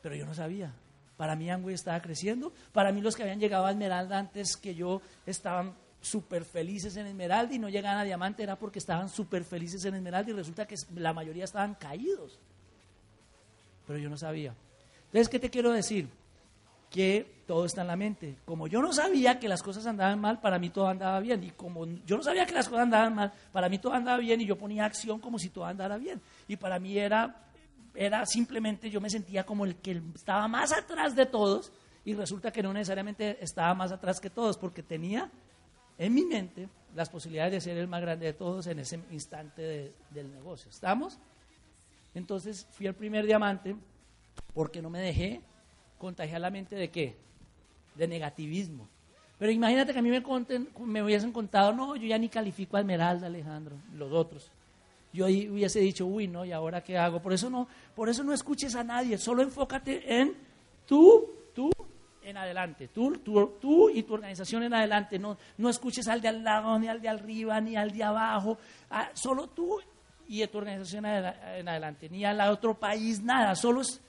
Pero 0.00 0.14
yo 0.14 0.24
no 0.24 0.32
sabía. 0.32 0.72
Para 1.18 1.36
mí 1.36 1.50
Angüe 1.50 1.74
estaba 1.74 2.00
creciendo, 2.00 2.52
para 2.72 2.92
mí 2.92 3.02
los 3.02 3.14
que 3.14 3.22
habían 3.22 3.40
llegado 3.40 3.66
a 3.66 3.70
Esmeralda 3.70 4.18
antes 4.18 4.56
que 4.56 4.74
yo 4.74 5.02
estaban 5.26 5.74
súper 6.00 6.44
felices 6.44 6.96
en 6.96 7.06
Esmeralda 7.06 7.54
y 7.54 7.58
no 7.58 7.68
llegaban 7.68 7.98
a 7.98 8.04
Diamante 8.04 8.42
era 8.42 8.56
porque 8.56 8.78
estaban 8.78 9.08
súper 9.08 9.44
felices 9.44 9.84
en 9.84 9.94
Esmeralda 9.94 10.30
y 10.30 10.34
resulta 10.34 10.66
que 10.66 10.76
la 10.94 11.12
mayoría 11.12 11.44
estaban 11.44 11.74
caídos. 11.74 12.38
Pero 13.86 13.98
yo 13.98 14.08
no 14.08 14.16
sabía. 14.16 14.54
Entonces, 15.16 15.30
¿qué 15.30 15.38
te 15.38 15.48
quiero 15.48 15.72
decir? 15.72 16.10
Que 16.90 17.42
todo 17.46 17.64
está 17.64 17.80
en 17.80 17.86
la 17.86 17.96
mente. 17.96 18.36
Como 18.44 18.66
yo 18.66 18.82
no 18.82 18.92
sabía 18.92 19.38
que 19.38 19.48
las 19.48 19.62
cosas 19.62 19.86
andaban 19.86 20.20
mal, 20.20 20.42
para 20.42 20.58
mí 20.58 20.68
todo 20.68 20.88
andaba 20.88 21.20
bien. 21.20 21.42
Y 21.42 21.52
como 21.52 21.86
yo 22.04 22.18
no 22.18 22.22
sabía 22.22 22.44
que 22.44 22.52
las 22.52 22.68
cosas 22.68 22.82
andaban 22.82 23.14
mal, 23.14 23.32
para 23.50 23.70
mí 23.70 23.78
todo 23.78 23.94
andaba 23.94 24.18
bien 24.18 24.42
y 24.42 24.44
yo 24.44 24.58
ponía 24.58 24.84
acción 24.84 25.18
como 25.18 25.38
si 25.38 25.48
todo 25.48 25.64
andara 25.64 25.96
bien. 25.96 26.20
Y 26.48 26.56
para 26.56 26.78
mí 26.78 26.98
era, 26.98 27.34
era 27.94 28.26
simplemente, 28.26 28.90
yo 28.90 29.00
me 29.00 29.08
sentía 29.08 29.44
como 29.44 29.64
el 29.64 29.76
que 29.76 30.02
estaba 30.14 30.46
más 30.48 30.70
atrás 30.70 31.16
de 31.16 31.24
todos 31.24 31.72
y 32.04 32.12
resulta 32.12 32.52
que 32.52 32.62
no 32.62 32.74
necesariamente 32.74 33.42
estaba 33.42 33.72
más 33.72 33.92
atrás 33.92 34.20
que 34.20 34.28
todos 34.28 34.58
porque 34.58 34.82
tenía 34.82 35.30
en 35.96 36.12
mi 36.12 36.26
mente 36.26 36.68
las 36.94 37.08
posibilidades 37.08 37.54
de 37.54 37.60
ser 37.62 37.78
el 37.78 37.88
más 37.88 38.02
grande 38.02 38.26
de 38.26 38.32
todos 38.34 38.66
en 38.66 38.80
ese 38.80 39.00
instante 39.10 39.94
del 40.10 40.30
negocio. 40.30 40.70
¿Estamos? 40.70 41.18
Entonces 42.12 42.66
fui 42.70 42.86
el 42.86 42.94
primer 42.94 43.24
diamante 43.24 43.76
porque 44.54 44.82
no 44.82 44.90
me 44.90 45.00
dejé 45.00 45.40
contagiar 45.98 46.40
la 46.40 46.50
mente 46.50 46.76
de 46.76 46.90
qué? 46.90 47.16
de 47.96 48.06
negativismo. 48.06 48.88
Pero 49.38 49.52
imagínate 49.52 49.92
que 49.92 49.98
a 49.98 50.02
mí 50.02 50.10
me, 50.10 50.22
me 50.86 51.02
hubiesen 51.02 51.32
contado, 51.32 51.72
no, 51.72 51.96
yo 51.96 52.06
ya 52.06 52.18
ni 52.18 52.28
califico 52.28 52.76
a 52.76 52.80
Esmeralda, 52.80 53.26
Alejandro, 53.26 53.76
los 53.94 54.12
otros. 54.12 54.50
Yo 55.12 55.26
hubiese 55.26 55.80
dicho, 55.80 56.06
uy, 56.06 56.26
no, 56.26 56.44
¿y 56.44 56.52
ahora 56.52 56.82
qué 56.82 56.98
hago? 56.98 57.20
Por 57.20 57.32
eso 57.32 57.48
no, 57.50 57.68
por 57.94 58.08
eso 58.08 58.22
no 58.22 58.32
escuches 58.32 58.74
a 58.74 58.84
nadie, 58.84 59.18
solo 59.18 59.42
enfócate 59.42 60.20
en 60.20 60.34
tú, 60.86 61.26
tú 61.54 61.70
en 62.22 62.36
adelante, 62.36 62.88
tú, 62.88 63.18
tú, 63.18 63.54
tú 63.60 63.88
y 63.90 64.02
tu 64.02 64.14
organización 64.14 64.62
en 64.64 64.74
adelante. 64.74 65.18
No, 65.18 65.38
no 65.58 65.68
escuches 65.68 66.08
al 66.08 66.20
de 66.20 66.28
al 66.28 66.42
lado, 66.42 66.78
ni 66.78 66.88
al 66.88 67.00
de 67.00 67.08
arriba, 67.08 67.60
ni 67.60 67.76
al 67.76 67.92
de 67.92 68.02
abajo, 68.02 68.58
ah, 68.90 69.10
solo 69.14 69.48
tú 69.48 69.78
y 70.28 70.46
tu 70.48 70.58
organización 70.58 71.06
en 71.06 71.68
adelante, 71.68 72.08
ni 72.08 72.24
al 72.24 72.40
otro 72.50 72.74
país, 72.74 73.22
nada, 73.22 73.54
solo 73.54 73.82
es 73.82 74.00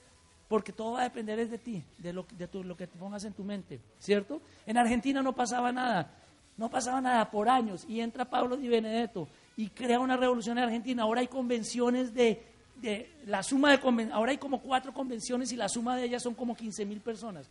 porque 0.48 0.72
todo 0.72 0.92
va 0.92 1.00
a 1.00 1.04
depender 1.04 1.46
de 1.48 1.58
ti, 1.58 1.82
de, 1.98 2.12
lo, 2.12 2.26
de 2.36 2.48
lo 2.64 2.76
que 2.76 2.86
te 2.86 2.98
pongas 2.98 3.24
en 3.24 3.34
tu 3.34 3.44
mente, 3.44 3.78
¿cierto? 3.98 4.40
En 4.66 4.78
Argentina 4.78 5.22
no 5.22 5.34
pasaba 5.34 5.70
nada, 5.70 6.10
no 6.56 6.70
pasaba 6.70 7.00
nada 7.00 7.30
por 7.30 7.48
años, 7.48 7.84
y 7.86 8.00
entra 8.00 8.24
Pablo 8.24 8.56
Di 8.56 8.68
Benedetto 8.68 9.28
y 9.56 9.68
crea 9.68 10.00
una 10.00 10.16
revolución 10.16 10.56
en 10.56 10.64
Argentina. 10.64 11.02
Ahora 11.02 11.20
hay 11.20 11.26
convenciones 11.26 12.14
de, 12.14 12.42
de 12.76 13.10
la 13.26 13.42
suma 13.42 13.76
de 13.76 14.10
ahora 14.12 14.30
hay 14.30 14.38
como 14.38 14.60
cuatro 14.60 14.94
convenciones 14.94 15.52
y 15.52 15.56
la 15.56 15.68
suma 15.68 15.96
de 15.96 16.04
ellas 16.04 16.22
son 16.22 16.34
como 16.34 16.56
15 16.56 16.86
mil 16.86 17.00
personas. 17.00 17.46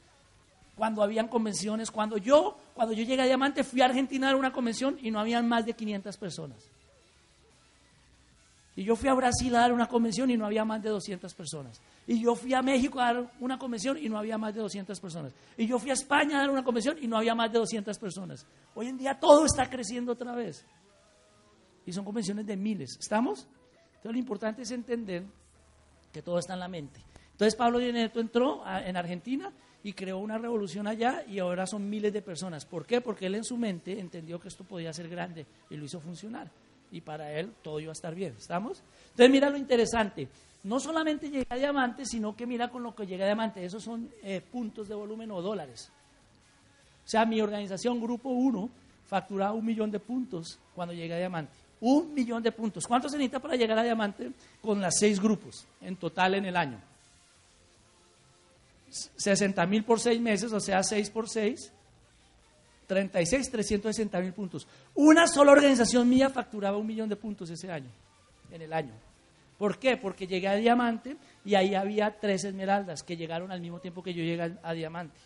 Cuando 0.75 1.03
habían 1.03 1.27
convenciones, 1.27 1.91
cuando 1.91 2.17
yo, 2.17 2.57
cuando 2.73 2.93
yo 2.93 3.03
llegué 3.03 3.21
a 3.21 3.25
Diamante, 3.25 3.63
fui 3.63 3.81
a 3.81 3.85
Argentina 3.85 4.27
a 4.27 4.29
dar 4.29 4.39
una 4.39 4.53
convención 4.53 4.97
y 5.01 5.11
no 5.11 5.19
habían 5.19 5.47
más 5.47 5.65
de 5.65 5.73
500 5.73 6.17
personas. 6.17 6.57
Y 8.75 8.83
yo 8.83 8.95
fui 8.95 9.09
a 9.09 9.13
Brasil 9.15 9.55
a 9.55 9.61
dar 9.61 9.73
una 9.73 9.87
convención 9.87 10.29
y 10.29 10.37
no 10.37 10.45
había 10.45 10.63
más 10.63 10.83
de 10.83 10.89
200 10.89 11.33
personas. 11.33 11.81
Y 12.07 12.21
yo 12.21 12.35
fui 12.35 12.53
a 12.53 12.61
México 12.61 13.01
a 13.01 13.13
dar 13.13 13.31
una 13.41 13.59
convención 13.59 13.97
y 13.97 14.07
no 14.07 14.17
había 14.17 14.37
más 14.37 14.55
de 14.55 14.61
200 14.61 14.97
personas. 14.99 15.33
Y 15.57 15.67
yo 15.67 15.77
fui 15.77 15.89
a 15.89 15.93
España 15.93 16.37
a 16.37 16.39
dar 16.39 16.49
una 16.49 16.63
convención 16.63 16.97
y 17.01 17.07
no 17.07 17.17
había 17.17 17.35
más 17.35 17.51
de 17.51 17.59
200 17.59 17.99
personas. 17.99 18.47
Hoy 18.75 18.87
en 18.87 18.97
día 18.97 19.19
todo 19.19 19.45
está 19.45 19.69
creciendo 19.69 20.13
otra 20.13 20.33
vez. 20.33 20.65
Y 21.85 21.91
son 21.91 22.05
convenciones 22.05 22.45
de 22.45 22.55
miles. 22.55 22.97
¿Estamos? 22.97 23.45
Entonces 23.87 24.11
lo 24.13 24.17
importante 24.17 24.61
es 24.61 24.71
entender 24.71 25.25
que 26.13 26.21
todo 26.21 26.39
está 26.39 26.53
en 26.53 26.61
la 26.61 26.69
mente. 26.69 27.01
Entonces 27.31 27.55
Pablo 27.55 27.79
Neto 27.79 28.21
entró 28.21 28.63
en 28.65 28.95
Argentina 28.95 29.51
y 29.83 29.91
creó 29.91 30.17
una 30.19 30.37
revolución 30.37 30.87
allá 30.87 31.25
y 31.27 31.39
ahora 31.39 31.67
son 31.67 31.89
miles 31.89 32.13
de 32.13 32.21
personas. 32.21 32.65
¿Por 32.65 32.85
qué? 32.85 33.01
Porque 33.01 33.25
él 33.25 33.35
en 33.35 33.43
su 33.43 33.57
mente 33.57 33.99
entendió 33.99 34.39
que 34.39 34.47
esto 34.47 34.63
podía 34.63 34.93
ser 34.93 35.09
grande 35.09 35.45
y 35.69 35.75
lo 35.75 35.83
hizo 35.83 35.99
funcionar 35.99 36.49
y 36.91 37.01
para 37.01 37.31
él 37.33 37.53
todo 37.61 37.79
iba 37.79 37.91
a 37.91 37.93
estar 37.93 38.15
bien. 38.15 38.33
¿Estamos? 38.37 38.83
Entonces 39.11 39.29
mira 39.29 39.49
lo 39.49 39.57
interesante. 39.57 40.29
No 40.63 40.79
solamente 40.79 41.29
llega 41.29 41.55
a 41.55 41.55
diamante, 41.55 42.05
sino 42.05 42.35
que 42.35 42.45
mira 42.45 42.69
con 42.69 42.83
lo 42.83 42.95
que 42.95 43.05
llega 43.05 43.23
a 43.23 43.27
diamante. 43.27 43.63
Esos 43.63 43.83
son 43.83 44.09
eh, 44.23 44.41
puntos 44.41 44.87
de 44.87 44.95
volumen 44.95 45.31
o 45.31 45.41
dólares. 45.41 45.89
O 47.05 47.09
sea, 47.09 47.25
mi 47.25 47.39
organización, 47.39 48.01
Grupo 48.01 48.29
1, 48.29 48.69
facturaba 49.07 49.53
un 49.53 49.65
millón 49.65 49.91
de 49.91 49.99
puntos 49.99 50.59
cuando 50.75 50.93
llega 50.93 51.15
a 51.15 51.19
diamante. 51.19 51.53
Un 51.79 52.13
millón 52.13 52.43
de 52.43 52.51
puntos. 52.51 52.85
¿Cuánto 52.85 53.07
se 53.07 53.17
necesita 53.17 53.39
para 53.39 53.55
llegar 53.55 53.77
a 53.79 53.83
diamante 53.83 54.31
con 54.61 54.81
las 54.81 54.97
seis 54.97 55.21
grupos 55.21 55.65
en 55.81 55.95
total 55.95 56.35
en 56.35 56.45
el 56.45 56.57
año? 56.57 56.79
60 58.89 59.65
mil 59.67 59.83
por 59.83 59.99
seis 59.99 60.19
meses, 60.19 60.51
o 60.53 60.59
sea, 60.59 60.81
6 60.81 61.09
por 61.09 61.29
6, 61.29 61.71
36, 62.87 63.51
360 63.51 64.19
mil 64.21 64.33
puntos. 64.33 64.67
Una 64.95 65.27
sola 65.27 65.51
organización 65.51 66.09
mía 66.09 66.29
facturaba 66.29 66.77
un 66.77 66.87
millón 66.87 67.09
de 67.09 67.15
puntos 67.15 67.49
ese 67.49 67.71
año, 67.71 67.89
en 68.51 68.61
el 68.61 68.73
año. 68.73 68.93
¿Por 69.57 69.79
qué? 69.79 69.97
Porque 69.97 70.27
llegué 70.27 70.47
a 70.47 70.55
Diamante 70.55 71.17
y 71.43 71.55
ahí 71.55 71.73
había 71.73 72.19
tres 72.19 72.43
esmeraldas 72.43 73.03
que 73.03 73.17
llegaron 73.17 73.51
al 73.51 73.61
mismo 73.61 73.79
tiempo 73.79 74.03
que 74.03 74.13
yo 74.13 74.23
llegué 74.23 74.55
a 74.61 74.73
Diamante. 74.73 75.17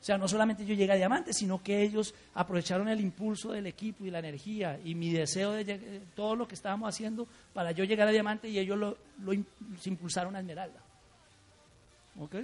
O 0.00 0.02
sea, 0.02 0.16
no 0.16 0.28
solamente 0.28 0.64
yo 0.64 0.74
llegué 0.74 0.92
a 0.92 0.96
Diamante, 0.96 1.34
sino 1.34 1.62
que 1.62 1.82
ellos 1.82 2.14
aprovecharon 2.34 2.88
el 2.88 3.00
impulso 3.00 3.52
del 3.52 3.66
equipo 3.66 4.04
y 4.06 4.10
la 4.10 4.20
energía 4.20 4.80
y 4.82 4.94
mi 4.94 5.12
deseo 5.12 5.52
de 5.52 6.00
todo 6.14 6.36
lo 6.36 6.48
que 6.48 6.54
estábamos 6.54 6.88
haciendo 6.88 7.28
para 7.52 7.72
yo 7.72 7.84
llegar 7.84 8.08
a 8.08 8.12
Diamante 8.12 8.48
y 8.48 8.58
ellos 8.58 8.78
lo, 8.78 8.96
impulsaron 9.84 10.36
a 10.36 10.40
Esmeralda. 10.40 10.80
¿Ok? 12.18 12.36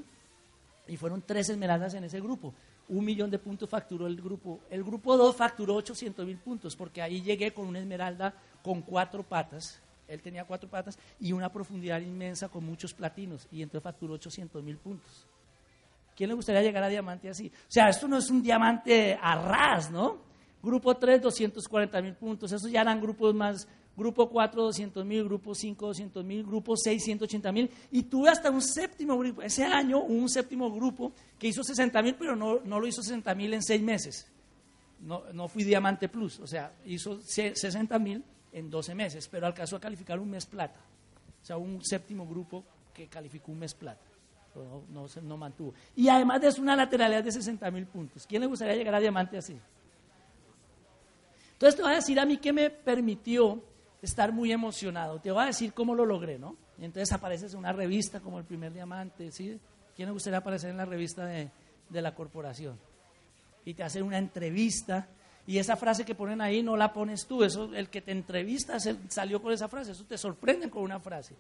Y 0.89 0.97
fueron 0.97 1.23
tres 1.23 1.49
esmeraldas 1.49 1.95
en 1.95 2.05
ese 2.05 2.21
grupo 2.21 2.53
un 2.89 3.05
millón 3.05 3.31
de 3.31 3.39
puntos 3.39 3.69
facturó 3.69 4.07
el 4.07 4.17
grupo. 4.21 4.61
El 4.71 4.85
grupo 4.85 5.17
2 5.17 5.35
facturó 5.35 5.75
800 5.75 6.25
mil 6.25 6.39
puntos, 6.39 6.77
porque 6.77 7.03
ahí 7.03 7.21
llegué 7.21 7.53
con 7.53 7.67
una 7.67 7.81
esmeralda 7.81 8.33
con 8.63 8.83
cuatro 8.83 9.23
patas. 9.23 9.81
Él 10.09 10.23
tenía 10.23 10.45
cuatro 10.45 10.69
patas 10.69 10.99
y 11.21 11.33
una 11.33 11.53
profundidad 11.53 12.01
inmensa 12.01 12.49
con 12.49 12.65
muchos 12.65 12.95
platinos, 12.95 13.47
y 13.51 13.63
entonces 13.63 13.83
facturó 13.83 14.15
800 14.15 14.63
mil 14.63 14.77
puntos. 14.77 15.27
¿Quién 16.17 16.29
le 16.29 16.35
gustaría 16.35 16.63
llegar 16.63 16.83
a 16.83 16.89
diamante 16.89 17.29
así? 17.29 17.49
O 17.49 17.71
sea, 17.71 17.89
esto 17.89 18.09
no 18.09 18.17
es 18.17 18.31
un 18.31 18.43
diamante 18.43 19.19
a 19.21 19.35
ras, 19.37 19.91
¿no? 19.91 20.19
Grupo 20.63 20.97
3, 20.97 21.21
240 21.21 22.01
mil 22.03 22.15
puntos. 22.15 22.51
Esos 22.51 22.71
ya 22.71 22.81
eran 22.81 23.01
grupos 23.01 23.35
más 23.35 23.69
grupo 23.97 24.29
4, 24.29 24.63
200 24.63 25.05
mil, 25.05 25.25
grupo 25.25 25.55
5, 25.55 25.87
200 25.87 26.25
mil, 26.25 26.45
grupo 26.45 26.77
6, 26.77 27.03
180 27.03 27.53
mil, 27.53 27.71
y 27.91 28.03
tuve 28.05 28.29
hasta 28.29 28.51
un 28.51 28.61
séptimo 28.61 29.17
grupo. 29.19 29.43
Ese 29.43 29.65
año 29.65 30.03
un 30.03 30.29
séptimo 30.29 30.71
grupo 30.71 31.13
que 31.39 31.49
hizo 31.49 31.65
60 31.65 32.03
mil, 32.03 32.15
pero 32.15 32.37
no, 32.37 32.61
no, 32.65 32.79
lo 32.79 32.87
hizo 32.87 33.03
60 33.03 33.35
mil 33.35 33.55
en 33.55 33.63
seis 33.63 33.83
meses. 33.83 34.27
No, 35.01 35.23
no 35.33 35.49
fui 35.49 35.65
Diamante 35.65 36.09
Plus, 36.09 36.41
o 36.41 36.47
sea, 36.47 36.73
hizo 36.85 37.21
60 37.21 37.99
mil 37.99 38.23
en 38.57 38.71
12 38.71 38.95
meses, 38.95 39.29
pero 39.29 39.47
alcanzó 39.47 39.77
a 39.77 39.81
calificar 39.81 40.19
un 40.19 40.31
mes 40.31 40.47
plata. 40.47 40.81
O 41.43 41.45
sea, 41.45 41.59
un 41.59 41.85
séptimo 41.85 42.27
grupo 42.27 42.65
que 42.93 43.07
calificó 43.07 43.53
un 43.53 43.59
mes 43.59 43.75
plata. 43.75 44.07
No, 44.89 45.07
no, 45.23 45.37
mantuvo. 45.37 45.75
Y 45.95 46.09
además 46.09 46.41
de 46.41 46.49
eso, 46.49 46.63
una 46.63 46.75
lateralidad 46.75 47.23
de 47.23 47.31
60 47.31 47.71
mil 47.71 47.87
puntos. 47.87 48.27
¿Quién 48.27 48.41
le 48.41 48.47
gustaría 48.47 48.75
llegar 48.75 48.95
a 48.95 49.01
diamante 49.01 49.37
así? 49.37 49.61
Entonces 51.53 51.77
te 51.77 51.83
voy 51.83 51.93
a 51.93 51.97
decir 51.97 52.19
a 52.19 52.25
mí 52.25 52.39
qué 52.39 52.55
me 52.55 52.71
permitió 52.71 53.63
estar 54.01 54.33
muy 54.33 54.51
emocionado. 54.51 55.21
Te 55.21 55.31
voy 55.31 55.43
a 55.43 55.47
decir 55.47 55.75
cómo 55.75 55.95
lo 55.95 56.07
logré, 56.07 56.39
¿no? 56.39 56.57
Y 56.79 56.87
entonces 56.87 57.13
apareces 57.13 57.53
en 57.53 57.59
una 57.59 57.75
revista 57.75 58.21
como 58.21 58.39
El 58.39 58.47
Primer 58.47 58.73
Diamante, 58.73 59.31
¿sí? 59.31 59.61
¿Quién 59.95 60.09
le 60.09 60.13
gustaría 60.13 60.39
aparecer 60.39 60.71
en 60.71 60.79
la 60.79 60.87
revista 60.87 61.27
de, 61.27 61.51
la 61.91 62.15
corporación? 62.15 62.79
Y 63.67 63.75
te 63.75 63.83
hacen 63.83 64.03
una 64.03 64.17
entrevista 64.17 65.09
y 65.47 65.59
esa 65.59 65.77
frase 65.77 66.05
que 66.05 66.15
ponen 66.15 66.41
ahí 66.41 66.63
no 66.63 66.77
la 66.77 66.93
pones 66.93 67.27
tú, 67.27 67.45
eso 67.45 67.73
el 67.73 67.89
que 67.89 68.03
te 68.03 68.11
entrevista 68.11 68.79
salió 69.09 69.41
con 69.41 69.53
esa 69.53 69.69
frase, 69.69 69.93
eso 69.93 70.05
te 70.05 70.19
sorprenden 70.19 70.71
con 70.71 70.83
una 70.83 70.99
frase. 70.99 71.35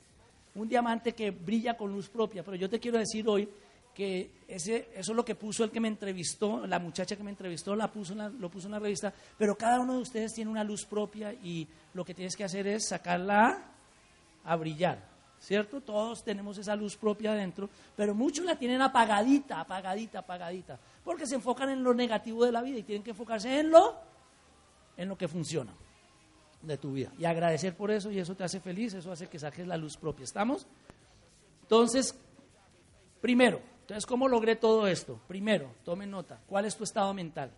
Un 0.54 0.68
diamante 0.68 1.12
que 1.12 1.30
brilla 1.32 1.76
con 1.76 1.92
luz 1.92 2.08
propia, 2.08 2.42
pero 2.42 2.56
yo 2.56 2.70
te 2.70 2.78
quiero 2.78 2.98
decir 2.98 3.28
hoy 3.28 3.48
que 3.96 4.30
ese, 4.46 4.90
eso 4.94 5.12
es 5.12 5.16
lo 5.16 5.24
que 5.24 5.34
puso 5.34 5.64
el 5.64 5.70
que 5.70 5.80
me 5.80 5.88
entrevistó, 5.88 6.66
la 6.66 6.78
muchacha 6.78 7.16
que 7.16 7.24
me 7.24 7.30
entrevistó 7.30 7.74
la 7.74 7.90
puso 7.90 8.14
lo 8.14 8.50
puso 8.50 8.68
en 8.68 8.72
la 8.72 8.78
revista, 8.78 9.12
pero 9.38 9.56
cada 9.56 9.80
uno 9.80 9.94
de 9.94 10.00
ustedes 10.00 10.34
tiene 10.34 10.50
una 10.50 10.62
luz 10.62 10.84
propia 10.84 11.32
y 11.32 11.66
lo 11.94 12.04
que 12.04 12.14
tienes 12.14 12.36
que 12.36 12.44
hacer 12.44 12.66
es 12.66 12.88
sacarla 12.88 13.58
a 14.44 14.56
brillar, 14.56 15.02
¿cierto? 15.40 15.80
Todos 15.80 16.22
tenemos 16.22 16.58
esa 16.58 16.76
luz 16.76 16.94
propia 16.94 17.32
adentro, 17.32 17.70
pero 17.96 18.14
muchos 18.14 18.44
la 18.44 18.56
tienen 18.56 18.82
apagadita, 18.82 19.60
apagadita, 19.60 20.18
apagadita, 20.20 20.78
porque 21.06 21.24
se 21.24 21.36
enfocan 21.36 21.70
en 21.70 21.84
lo 21.84 21.94
negativo 21.94 22.44
de 22.44 22.50
la 22.50 22.60
vida 22.62 22.78
y 22.78 22.82
tienen 22.82 23.04
que 23.04 23.10
enfocarse 23.10 23.60
en 23.60 23.70
lo, 23.70 23.94
en 24.96 25.08
lo 25.08 25.16
que 25.16 25.28
funciona 25.28 25.72
de 26.60 26.76
tu 26.78 26.90
vida 26.94 27.12
y 27.16 27.24
agradecer 27.24 27.76
por 27.76 27.92
eso 27.92 28.10
y 28.10 28.18
eso 28.18 28.34
te 28.34 28.42
hace 28.42 28.58
feliz, 28.58 28.92
eso 28.92 29.12
hace 29.12 29.28
que 29.28 29.38
saques 29.38 29.68
la 29.68 29.76
luz 29.76 29.96
propia, 29.96 30.24
¿estamos? 30.24 30.66
Entonces, 31.62 32.12
primero, 33.20 33.60
entonces, 33.82 34.04
¿cómo 34.04 34.26
logré 34.26 34.56
todo 34.56 34.88
esto? 34.88 35.20
Primero, 35.28 35.70
tome 35.84 36.08
nota, 36.08 36.40
¿cuál 36.44 36.64
es 36.64 36.76
tu 36.76 36.82
estado 36.82 37.14
mental? 37.14 37.52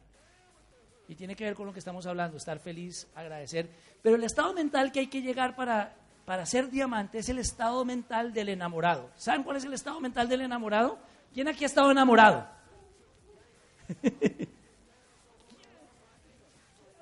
Y 1.08 1.14
tiene 1.14 1.34
que 1.34 1.44
ver 1.44 1.54
con 1.54 1.64
lo 1.64 1.72
que 1.72 1.78
estamos 1.78 2.04
hablando, 2.04 2.36
estar 2.36 2.58
feliz, 2.58 3.08
agradecer. 3.14 3.70
Pero 4.02 4.16
el 4.16 4.24
estado 4.24 4.52
mental 4.52 4.92
que 4.92 5.00
hay 5.00 5.06
que 5.06 5.22
llegar 5.22 5.56
para, 5.56 5.96
para 6.26 6.44
ser 6.44 6.68
diamante 6.68 7.16
es 7.16 7.30
el 7.30 7.38
estado 7.38 7.82
mental 7.86 8.34
del 8.34 8.50
enamorado. 8.50 9.08
¿Saben 9.16 9.42
cuál 9.42 9.56
es 9.56 9.64
el 9.64 9.72
estado 9.72 9.98
mental 10.00 10.28
del 10.28 10.42
enamorado? 10.42 10.98
¿Quién 11.32 11.48
aquí 11.48 11.64
ha 11.64 11.66
estado 11.66 11.90
enamorado? 11.90 12.57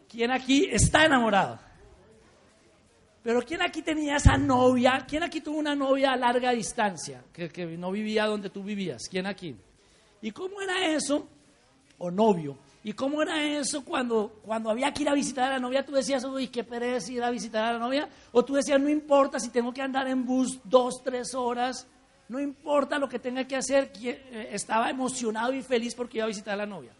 ¿Quién 0.09 0.31
aquí 0.31 0.69
está 0.71 1.05
enamorado? 1.05 1.59
Pero 3.27 3.43
¿quién 3.43 3.61
aquí 3.61 3.83
tenía 3.83 4.17
esa 4.17 4.37
novia? 4.37 5.05
¿Quién 5.07 5.25
aquí 5.25 5.41
tuvo 5.41 5.59
una 5.59 5.75
novia 5.75 6.13
a 6.13 6.17
larga 6.17 6.53
distancia? 6.53 7.25
Que, 7.33 7.77
no 7.77 7.91
vivía 7.91 8.25
donde 8.27 8.51
tú 8.51 8.63
vivías. 8.63 9.09
¿Quién 9.11 9.27
aquí? 9.27 9.57
¿Y 10.23 10.31
cómo 10.31 10.61
era 10.61 10.87
eso? 10.87 11.27
O 11.99 12.09
novio. 12.09 12.57
¿Y 12.85 12.93
cómo 12.93 13.21
era 13.21 13.43
eso 13.43 13.85
cuando, 13.85 14.41
cuando 14.45 14.71
había 14.71 14.93
que 14.93 15.03
ir 15.03 15.09
a 15.09 15.13
visitar 15.13 15.51
a 15.51 15.55
la 15.55 15.59
novia? 15.59 15.85
Tú 15.85 15.91
decías, 15.91 16.25
uy, 16.25 16.47
qué 16.47 16.63
pereza 16.63 17.11
ir 17.11 17.25
a 17.25 17.31
visitar 17.31 17.65
a 17.65 17.73
la 17.73 17.79
novia. 17.81 18.09
O 18.31 18.45
tú 18.45 18.55
decías, 18.55 18.81
no 18.81 18.89
importa 18.89 19.41
si 19.41 19.51
tengo 19.51 19.73
que 19.73 19.83
andar 19.83 20.07
en 20.07 20.25
bus 20.25 20.61
dos, 20.63 21.03
tres 21.03 21.35
horas. 21.35 21.89
No 22.29 22.41
importa 22.41 22.99
lo 22.99 23.09
que 23.09 23.19
tenga 23.19 23.45
que 23.45 23.57
hacer. 23.57 23.93
Eh, 24.03 24.49
estaba 24.53 24.91
emocionado 24.91 25.53
y 25.53 25.63
feliz 25.63 25.95
porque 25.95 26.19
iba 26.19 26.25
a 26.25 26.29
visitar 26.29 26.55
a 26.55 26.59
la 26.59 26.67
novia. 26.67 26.93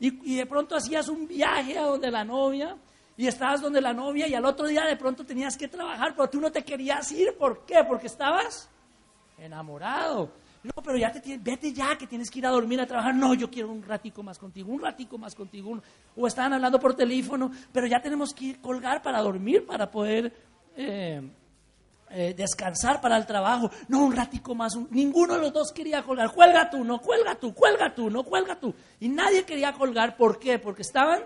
Y, 0.00 0.36
de 0.36 0.46
pronto 0.46 0.76
hacías 0.76 1.08
un 1.08 1.26
viaje 1.26 1.78
a 1.78 1.82
donde 1.84 2.10
la 2.10 2.24
novia 2.24 2.76
y 3.16 3.26
estabas 3.26 3.62
donde 3.62 3.80
la 3.80 3.92
novia 3.92 4.26
y 4.26 4.34
al 4.34 4.44
otro 4.44 4.66
día 4.66 4.84
de 4.84 4.96
pronto 4.96 5.24
tenías 5.24 5.56
que 5.56 5.68
trabajar, 5.68 6.14
pero 6.16 6.28
tú 6.28 6.40
no 6.40 6.50
te 6.50 6.62
querías 6.62 7.10
ir. 7.12 7.36
¿Por 7.38 7.64
qué? 7.64 7.84
Porque 7.86 8.08
estabas 8.08 8.68
enamorado. 9.38 10.30
No, 10.64 10.82
pero 10.82 10.96
ya 10.96 11.12
te 11.12 11.38
vete 11.38 11.72
ya 11.72 11.96
que 11.96 12.06
tienes 12.06 12.30
que 12.30 12.38
ir 12.38 12.46
a 12.46 12.50
dormir 12.50 12.80
a 12.80 12.86
trabajar. 12.86 13.14
No, 13.14 13.34
yo 13.34 13.50
quiero 13.50 13.70
un 13.70 13.82
ratico 13.82 14.22
más 14.22 14.38
contigo, 14.38 14.72
un 14.72 14.80
ratico 14.80 15.16
más 15.18 15.34
contigo. 15.34 15.80
O 16.16 16.26
estaban 16.26 16.54
hablando 16.54 16.80
por 16.80 16.94
teléfono, 16.94 17.50
pero 17.72 17.86
ya 17.86 18.00
tenemos 18.00 18.34
que 18.34 18.46
ir 18.46 18.60
colgar 18.60 19.02
para 19.02 19.20
dormir, 19.20 19.64
para 19.66 19.90
poder 19.90 20.32
eh, 20.76 21.22
eh, 22.14 22.32
descansar 22.32 23.00
para 23.00 23.16
el 23.16 23.26
trabajo. 23.26 23.70
No, 23.88 24.04
un 24.04 24.14
ratico 24.14 24.54
más. 24.54 24.74
ninguno 24.90 25.34
de 25.34 25.40
los 25.40 25.52
dos 25.52 25.72
quería 25.72 26.02
colgar. 26.02 26.30
Cuelga 26.32 26.70
tú, 26.70 26.84
no, 26.84 27.00
cuelga 27.00 27.34
tú, 27.34 27.52
cuelga 27.52 27.94
tú, 27.94 28.08
no, 28.08 28.22
cuelga 28.22 28.58
tú. 28.58 28.72
Y 29.00 29.08
nadie 29.08 29.44
quería 29.44 29.72
colgar. 29.72 30.16
¿Por 30.16 30.38
qué? 30.38 30.58
Porque 30.58 30.82
estaban 30.82 31.22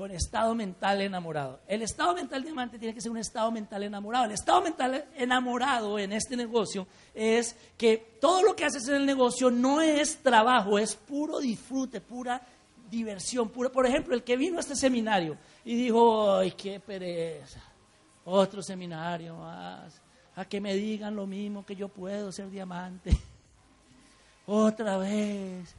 con 0.00 0.10
estado 0.10 0.54
mental 0.54 1.02
enamorado. 1.02 1.60
El 1.68 1.82
estado 1.82 2.14
mental 2.14 2.42
diamante 2.42 2.78
tiene 2.78 2.94
que 2.94 3.00
ser 3.00 3.10
un 3.10 3.18
estado 3.18 3.50
mental 3.50 3.82
enamorado. 3.82 4.24
El 4.24 4.32
estado 4.32 4.62
mental 4.62 5.04
enamorado 5.14 5.98
en 5.98 6.12
este 6.12 6.36
negocio 6.36 6.86
es 7.14 7.54
que 7.76 8.16
todo 8.18 8.42
lo 8.42 8.56
que 8.56 8.64
haces 8.64 8.88
en 8.88 8.94
el 8.94 9.04
negocio 9.06 9.50
no 9.50 9.80
es 9.80 10.22
trabajo, 10.22 10.78
es 10.78 10.94
puro 10.94 11.38
disfrute, 11.38 12.00
pura 12.00 12.40
diversión. 12.90 13.50
Pura. 13.50 13.70
Por 13.70 13.86
ejemplo, 13.86 14.14
el 14.14 14.22
que 14.22 14.36
vino 14.36 14.56
a 14.56 14.60
este 14.60 14.74
seminario 14.74 15.36
y 15.64 15.76
dijo, 15.76 16.36
ay, 16.36 16.52
qué 16.52 16.80
pereza, 16.80 17.60
otro 18.30 18.62
seminario 18.62 19.36
más, 19.36 20.00
a 20.36 20.44
que 20.44 20.60
me 20.60 20.74
digan 20.74 21.16
lo 21.16 21.26
mismo 21.26 21.64
que 21.64 21.76
yo 21.76 21.88
puedo 21.88 22.32
ser 22.32 22.50
diamante. 22.50 23.16
Otra 24.46 24.98
vez, 24.98 25.74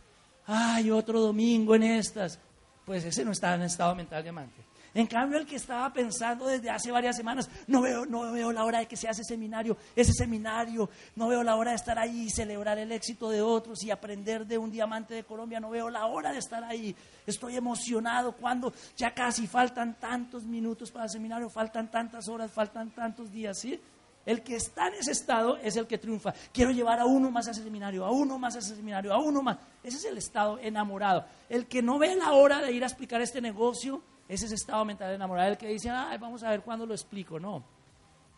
ay, 0.46 0.92
otro 0.92 1.20
domingo 1.20 1.76
en 1.76 1.84
estas 1.84 2.40
pues 2.86 3.06
ese 3.06 3.24
no 3.24 3.32
estaba 3.32 3.56
en 3.56 3.62
estado 3.64 3.96
mental 3.96 4.24
diamante. 4.24 4.62
En 4.94 5.08
cambio, 5.08 5.38
el 5.38 5.46
que 5.46 5.56
estaba 5.56 5.92
pensando 5.94 6.48
desde 6.48 6.70
hace 6.70 6.92
varias 6.92 7.16
semanas, 7.16 7.50
no 7.68 7.82
veo, 7.82 8.06
no 8.06 8.32
veo 8.32 8.52
la 8.52 8.66
hora 8.66 8.80
de 8.80 8.88
que 8.88 8.98
se 8.98 9.08
hace 9.08 9.24
seminario, 9.24 9.78
ese 9.96 10.12
seminario, 10.12 10.90
no 11.16 11.30
veo 11.30 11.44
la 11.44 11.56
hora 11.56 11.72
de 11.72 11.78
estar 11.78 11.98
ahí 11.98 12.24
y 12.24 12.30
celebrar 12.30 12.78
el 12.78 12.92
éxito 12.92 13.30
de 13.30 13.42
otros 13.42 13.84
y 13.84 13.92
aprender 13.92 14.46
de 14.46 14.58
un 14.58 14.70
diamante 14.70 15.14
de 15.14 15.24
Colombia, 15.24 15.62
no 15.62 15.70
veo 15.70 15.90
la 15.90 16.06
hora 16.08 16.34
de 16.34 16.40
estar 16.40 16.64
ahí. 16.64 16.94
Estoy 17.26 17.56
emocionado 17.56 18.34
cuando 18.34 18.74
ya 18.98 19.14
casi 19.14 19.48
faltan 19.48 19.98
tantos 19.98 20.44
minutos 20.44 20.92
para 20.92 21.06
el 21.06 21.12
seminario, 21.12 21.50
faltan 21.50 21.90
tantas 21.90 22.28
horas, 22.28 22.52
faltan 22.52 22.92
tantos 22.92 23.32
días, 23.32 23.60
¿sí? 23.60 23.80
El 24.26 24.44
que 24.44 24.56
está 24.56 24.88
en 24.88 24.96
ese 24.96 25.12
estado 25.12 25.58
es 25.58 25.76
el 25.78 25.88
que 25.88 25.98
triunfa. 25.98 26.34
Quiero 26.54 26.72
llevar 26.72 27.00
a 27.00 27.06
uno 27.06 27.32
más 27.32 27.48
a 27.48 27.52
ese 27.52 27.64
seminario, 27.64 28.06
a 28.06 28.12
uno 28.12 28.38
más 28.38 28.56
a 28.56 28.60
ese 28.60 28.76
seminario, 28.76 29.14
a 29.14 29.18
uno 29.18 29.42
más. 29.42 29.58
Ese 29.84 29.98
es 29.98 30.06
el 30.06 30.18
estado 30.18 30.60
enamorado. 30.60 31.26
El 31.50 31.66
que 31.66 31.82
no 31.82 31.98
ve 31.98 32.16
la 32.16 32.34
hora 32.34 32.62
de 32.62 32.72
ir 32.72 32.84
a 32.84 32.88
explicar 32.88 33.22
este 33.22 33.42
negocio, 33.42 34.04
ese 34.32 34.46
es 34.46 34.54
estado 34.54 34.86
mental 34.86 35.14
enamorado. 35.14 35.50
El 35.50 35.58
que 35.58 35.68
dice, 35.68 35.90
Ay, 35.90 36.18
vamos 36.18 36.42
a 36.42 36.50
ver 36.50 36.62
cuándo 36.62 36.86
lo 36.86 36.94
explico. 36.94 37.38
No. 37.38 37.66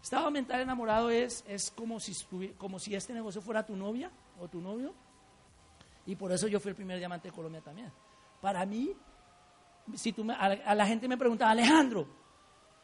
Estado 0.02 0.32
mental 0.32 0.62
enamorado 0.62 1.12
es, 1.12 1.46
es 1.48 1.70
como, 1.70 2.00
si 2.00 2.16
como 2.58 2.80
si 2.80 2.96
este 2.96 3.14
negocio 3.14 3.44
fuera 3.44 3.64
tu 3.64 3.76
novia 3.76 4.10
o 4.40 4.48
tu 4.48 4.60
novio. 4.60 4.92
Y 6.08 6.16
por 6.16 6.32
eso 6.32 6.48
yo 6.48 6.60
fui 6.60 6.70
el 6.70 6.76
primer 6.76 6.98
diamante 6.98 7.28
de 7.28 7.32
Colombia 7.32 7.62
también. 7.62 7.92
Para 8.42 8.66
mí, 8.66 8.92
si 9.94 10.12
tú 10.14 10.26
a 10.32 10.74
la 10.74 10.86
gente 10.88 11.08
me 11.08 11.16
preguntaba, 11.16 11.52
Alejandro, 11.52 12.08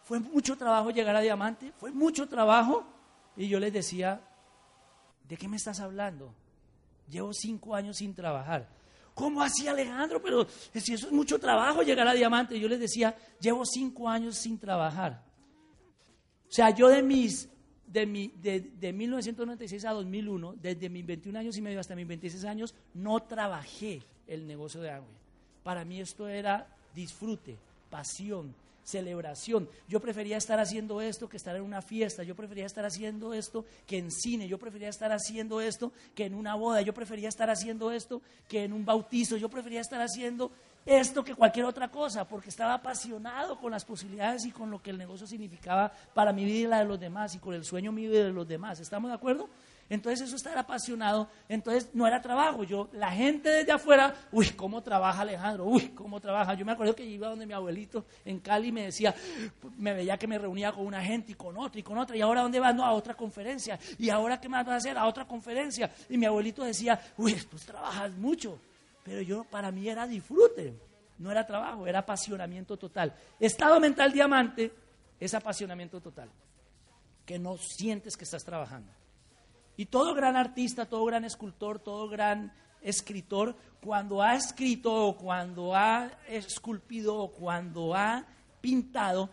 fue 0.03 0.19
mucho 0.19 0.55
trabajo 0.55 0.91
llegar 0.91 1.15
a 1.15 1.21
diamante, 1.21 1.73
fue 1.77 1.91
mucho 1.91 2.29
trabajo. 2.29 2.85
Y 3.35 3.47
yo 3.47 3.59
les 3.59 3.73
decía, 3.73 4.21
¿de 5.27 5.35
qué 5.35 5.47
me 5.47 5.57
estás 5.57 5.79
hablando? 5.79 6.31
Llevo 7.09 7.33
cinco 7.33 7.73
años 7.73 7.97
sin 7.97 8.13
trabajar. 8.13 8.69
¿Cómo 9.19 9.41
así 9.41 9.67
Alejandro? 9.67 10.21
Pero 10.21 10.47
si 10.73 10.93
eso 10.93 11.07
es 11.07 11.11
mucho 11.11 11.37
trabajo 11.37 11.83
llegar 11.83 12.07
a 12.07 12.13
diamante. 12.13 12.57
Yo 12.57 12.69
les 12.69 12.79
decía, 12.79 13.13
llevo 13.41 13.65
cinco 13.65 14.07
años 14.07 14.37
sin 14.37 14.57
trabajar. 14.57 15.21
O 16.47 16.51
sea, 16.51 16.69
yo 16.69 16.87
de 16.87 17.03
mis, 17.03 17.49
de, 17.85 18.05
mi, 18.05 18.29
de, 18.29 18.61
de 18.61 18.93
1996 18.93 19.83
a 19.83 19.91
2001, 19.91 20.55
desde 20.61 20.87
mis 20.87 21.05
21 21.05 21.37
años 21.37 21.57
y 21.57 21.61
medio 21.61 21.81
hasta 21.81 21.97
mis 21.97 22.07
26 22.07 22.45
años, 22.45 22.73
no 22.93 23.19
trabajé 23.23 24.01
el 24.25 24.47
negocio 24.47 24.79
de 24.79 24.91
agua. 24.91 25.09
Para 25.63 25.83
mí 25.83 25.99
esto 25.99 26.25
era 26.29 26.73
disfrute, 26.95 27.57
pasión, 27.89 28.55
celebración. 28.89 29.69
Yo 29.87 29.99
prefería 29.99 30.37
estar 30.37 30.59
haciendo 30.59 31.01
esto 31.01 31.29
que 31.29 31.37
estar 31.37 31.55
en 31.55 31.61
una 31.61 31.81
fiesta. 31.81 32.23
Yo 32.23 32.35
prefería 32.35 32.65
estar 32.65 32.85
haciendo 32.85 33.33
esto 33.33 33.65
que 33.85 33.97
en 33.97 34.11
cine. 34.11 34.47
Yo 34.47 34.57
prefería 34.57 34.89
estar 34.89 35.11
haciendo 35.11 35.61
esto 35.61 35.91
que 36.15 36.25
en 36.25 36.33
una 36.33 36.55
boda. 36.55 36.81
Yo 36.81 36.93
prefería 36.93 37.29
estar 37.29 37.49
haciendo 37.49 37.91
esto 37.91 38.21
que 38.47 38.63
en 38.63 38.73
un 38.73 38.85
bautizo. 38.85 39.37
Yo 39.37 39.49
prefería 39.49 39.81
estar 39.81 40.01
haciendo 40.01 40.51
esto 40.85 41.23
que 41.23 41.35
cualquier 41.35 41.65
otra 41.65 41.89
cosa, 41.89 42.27
porque 42.27 42.49
estaba 42.49 42.73
apasionado 42.73 43.59
con 43.59 43.71
las 43.71 43.85
posibilidades 43.85 44.45
y 44.45 44.51
con 44.51 44.71
lo 44.71 44.81
que 44.81 44.89
el 44.89 44.97
negocio 44.97 45.27
significaba 45.27 45.91
para 46.13 46.33
mi 46.33 46.45
vida 46.45 46.57
y 46.57 46.67
la 46.67 46.79
de 46.79 46.85
los 46.85 46.99
demás, 46.99 47.35
y 47.35 47.39
con 47.39 47.53
el 47.53 47.63
sueño 47.63 47.91
mío 47.91 48.09
y 48.09 48.17
de 48.17 48.31
los 48.31 48.47
demás. 48.47 48.79
¿Estamos 48.79 49.11
de 49.11 49.15
acuerdo? 49.15 49.49
Entonces 49.89 50.27
eso 50.27 50.35
estar 50.35 50.55
apasionado, 50.55 51.29
entonces 51.47 51.89
no 51.93 52.05
era 52.05 52.21
trabajo. 52.21 52.63
Yo, 52.63 52.89
la 52.93 53.11
gente 53.11 53.49
desde 53.49 53.71
afuera, 53.71 54.13
uy, 54.31 54.51
¿cómo 54.51 54.83
trabaja 54.83 55.21
Alejandro? 55.21 55.65
Uy, 55.65 55.89
¿cómo 55.89 56.19
trabaja? 56.19 56.53
Yo 56.53 56.63
me 56.63 56.73
acuerdo 56.73 56.95
que 56.95 57.03
iba 57.03 57.27
donde 57.27 57.47
mi 57.47 57.53
abuelito 57.53 58.05
en 58.23 58.39
Cali 58.39 58.67
y 58.67 58.71
me 58.71 58.83
decía, 58.83 59.15
me 59.77 59.93
veía 59.93 60.17
que 60.17 60.27
me 60.27 60.37
reunía 60.37 60.71
con 60.71 60.85
una 60.85 61.03
gente 61.03 61.31
y 61.31 61.35
con 61.35 61.57
otra 61.57 61.79
y 61.79 61.83
con 61.83 61.97
otra, 61.97 62.15
y 62.15 62.21
ahora 62.21 62.41
¿dónde 62.41 62.59
vas? 62.59 62.75
No, 62.75 62.85
a 62.85 62.91
otra 62.91 63.15
conferencia. 63.15 63.79
¿Y 63.97 64.09
ahora 64.09 64.39
qué 64.39 64.47
más 64.47 64.63
vas 64.63 64.73
a 64.73 64.77
hacer? 64.77 64.97
A 64.97 65.07
otra 65.07 65.25
conferencia. 65.25 65.91
Y 66.07 66.17
mi 66.17 66.27
abuelito 66.27 66.63
decía, 66.63 66.99
uy, 67.17 67.35
pues 67.49 67.65
trabajas 67.65 68.11
mucho. 68.11 68.59
Pero 69.03 69.21
yo, 69.21 69.43
para 69.43 69.71
mí 69.71 69.89
era 69.89 70.05
disfrute, 70.05 70.75
no 71.17 71.31
era 71.31 71.47
trabajo, 71.47 71.87
era 71.87 71.99
apasionamiento 71.99 72.77
total. 72.77 73.15
Estado 73.39 73.79
mental 73.79 74.11
diamante 74.11 74.71
es 75.19 75.33
apasionamiento 75.33 75.99
total, 75.99 76.29
que 77.25 77.39
no 77.39 77.57
sientes 77.57 78.15
que 78.15 78.23
estás 78.23 78.43
trabajando. 78.43 78.98
Y 79.79 79.85
todo 79.85 80.13
gran 80.13 80.35
artista, 80.35 80.87
todo 80.87 81.05
gran 81.05 81.23
escultor, 81.23 81.79
todo 81.79 82.09
gran 82.09 82.51
escritor, 82.81 83.55
cuando 83.79 84.21
ha 84.21 84.35
escrito 84.35 84.93
o 84.93 85.15
cuando 85.15 85.73
ha 85.73 86.11
esculpido 86.27 87.15
o 87.15 87.31
cuando 87.31 87.95
ha 87.95 88.25
pintado, 88.59 89.29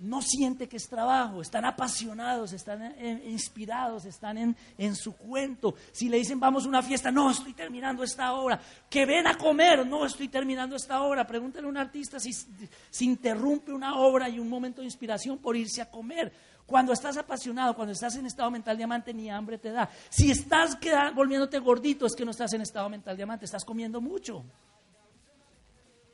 no 0.00 0.20
siente 0.20 0.68
que 0.68 0.76
es 0.76 0.86
trabajo, 0.86 1.40
están 1.40 1.64
apasionados, 1.64 2.52
están 2.52 2.82
eh, 2.82 3.22
inspirados, 3.26 4.04
están 4.04 4.36
en, 4.36 4.56
en, 4.76 4.94
su 4.94 5.16
cuento. 5.16 5.74
Si 5.92 6.10
le 6.10 6.18
dicen 6.18 6.38
vamos 6.38 6.66
a 6.66 6.68
una 6.68 6.82
fiesta, 6.82 7.10
no, 7.10 7.30
estoy 7.30 7.54
terminando 7.54 8.04
esta 8.04 8.34
obra. 8.34 8.60
Que 8.90 9.06
ven 9.06 9.26
a 9.26 9.38
comer, 9.38 9.86
no, 9.86 10.04
estoy 10.04 10.28
terminando 10.28 10.76
esta 10.76 11.02
obra. 11.02 11.26
Pregúntale 11.26 11.66
a 11.66 11.70
un 11.70 11.78
artista 11.78 12.20
si, 12.20 12.34
si 12.34 13.06
interrumpe 13.06 13.72
una 13.72 13.96
obra 13.96 14.28
y 14.28 14.38
un 14.38 14.50
momento 14.50 14.82
de 14.82 14.88
inspiración 14.88 15.38
por 15.38 15.56
irse 15.56 15.80
a 15.80 15.90
comer. 15.90 16.30
Cuando 16.66 16.92
estás 16.92 17.16
apasionado, 17.18 17.74
cuando 17.74 17.92
estás 17.92 18.16
en 18.16 18.26
estado 18.26 18.50
mental 18.50 18.76
diamante, 18.76 19.12
ni 19.12 19.30
hambre 19.30 19.58
te 19.58 19.70
da. 19.70 19.90
Si 20.08 20.30
estás 20.30 20.78
volviéndote 21.14 21.58
gordito, 21.58 22.06
es 22.06 22.14
que 22.14 22.24
no 22.24 22.30
estás 22.30 22.52
en 22.54 22.62
estado 22.62 22.88
mental 22.88 23.16
diamante, 23.16 23.44
estás 23.44 23.64
comiendo 23.64 24.00
mucho. 24.00 24.44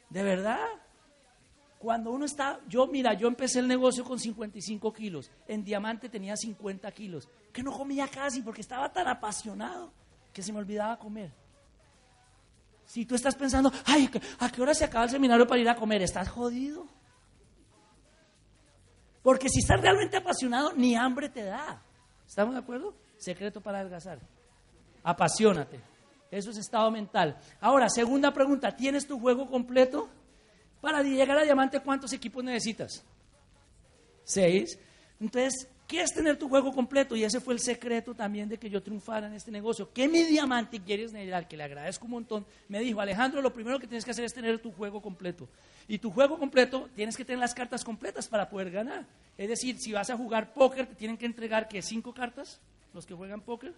¿De 0.08 0.22
verdad? 0.24 0.66
Cuando 1.78 2.10
uno 2.10 2.26
está, 2.26 2.60
yo 2.68 2.86
mira, 2.88 3.14
yo 3.14 3.28
empecé 3.28 3.60
el 3.60 3.68
negocio 3.68 4.04
con 4.04 4.18
55 4.18 4.92
kilos, 4.92 5.30
en 5.46 5.64
diamante 5.64 6.08
tenía 6.08 6.36
50 6.36 6.90
kilos, 6.92 7.28
que 7.52 7.62
no 7.62 7.72
comía 7.72 8.06
casi 8.08 8.42
porque 8.42 8.60
estaba 8.60 8.92
tan 8.92 9.08
apasionado 9.08 9.90
que 10.32 10.42
se 10.42 10.52
me 10.52 10.58
olvidaba 10.58 10.98
comer. 10.98 11.32
Si 12.84 13.06
tú 13.06 13.14
estás 13.14 13.36
pensando, 13.36 13.72
ay, 13.86 14.10
¿a 14.40 14.50
qué 14.50 14.60
hora 14.60 14.74
se 14.74 14.84
acaba 14.84 15.04
el 15.04 15.10
seminario 15.10 15.46
para 15.46 15.60
ir 15.60 15.68
a 15.68 15.76
comer? 15.76 16.02
¿Estás 16.02 16.28
jodido? 16.28 16.86
Porque 19.22 19.48
si 19.48 19.60
estás 19.60 19.80
realmente 19.80 20.16
apasionado, 20.16 20.72
ni 20.72 20.96
hambre 20.96 21.28
te 21.28 21.44
da. 21.44 21.82
¿Estamos 22.26 22.54
de 22.54 22.60
acuerdo? 22.60 22.94
Secreto 23.18 23.60
para 23.60 23.80
adelgazar. 23.80 24.18
Apasionate. 25.02 25.80
Eso 26.30 26.50
es 26.50 26.58
estado 26.58 26.90
mental. 26.90 27.38
Ahora, 27.60 27.88
segunda 27.88 28.32
pregunta, 28.32 28.74
¿tienes 28.74 29.06
tu 29.06 29.18
juego 29.18 29.46
completo? 29.48 30.08
Para 30.80 31.02
llegar 31.02 31.36
a 31.38 31.42
diamante, 31.42 31.80
¿cuántos 31.80 32.12
equipos 32.12 32.42
necesitas? 32.42 33.04
Seis. 34.24 34.78
Entonces, 35.18 35.68
¿qué 35.90 36.02
es 36.02 36.14
tener 36.14 36.38
tu 36.38 36.48
juego 36.48 36.72
completo? 36.72 37.16
Y 37.16 37.24
ese 37.24 37.40
fue 37.40 37.52
el 37.52 37.58
secreto 37.58 38.14
también 38.14 38.48
de 38.48 38.58
que 38.58 38.70
yo 38.70 38.80
triunfara 38.80 39.26
en 39.26 39.34
este 39.34 39.50
negocio. 39.50 39.92
¿Qué 39.92 40.06
mi 40.06 40.22
diamante 40.22 40.78
quieres 40.78 41.10
general? 41.10 41.48
Que 41.48 41.56
le 41.56 41.64
agradezco 41.64 42.04
un 42.04 42.12
montón. 42.12 42.46
Me 42.68 42.78
dijo, 42.78 43.00
Alejandro, 43.00 43.42
lo 43.42 43.52
primero 43.52 43.80
que 43.80 43.88
tienes 43.88 44.04
que 44.04 44.12
hacer 44.12 44.24
es 44.24 44.32
tener 44.32 44.60
tu 44.60 44.70
juego 44.70 45.02
completo. 45.02 45.48
Y 45.88 45.98
tu 45.98 46.12
juego 46.12 46.38
completo, 46.38 46.88
tienes 46.94 47.16
que 47.16 47.24
tener 47.24 47.40
las 47.40 47.54
cartas 47.54 47.82
completas 47.82 48.28
para 48.28 48.48
poder 48.48 48.70
ganar. 48.70 49.04
Es 49.36 49.48
decir, 49.48 49.78
si 49.80 49.90
vas 49.90 50.10
a 50.10 50.16
jugar 50.16 50.54
póker, 50.54 50.86
te 50.86 50.94
tienen 50.94 51.16
que 51.16 51.26
entregar 51.26 51.66
que 51.66 51.82
cinco 51.82 52.14
cartas, 52.14 52.60
los 52.94 53.04
que 53.04 53.14
juegan 53.14 53.40
póker. 53.40 53.74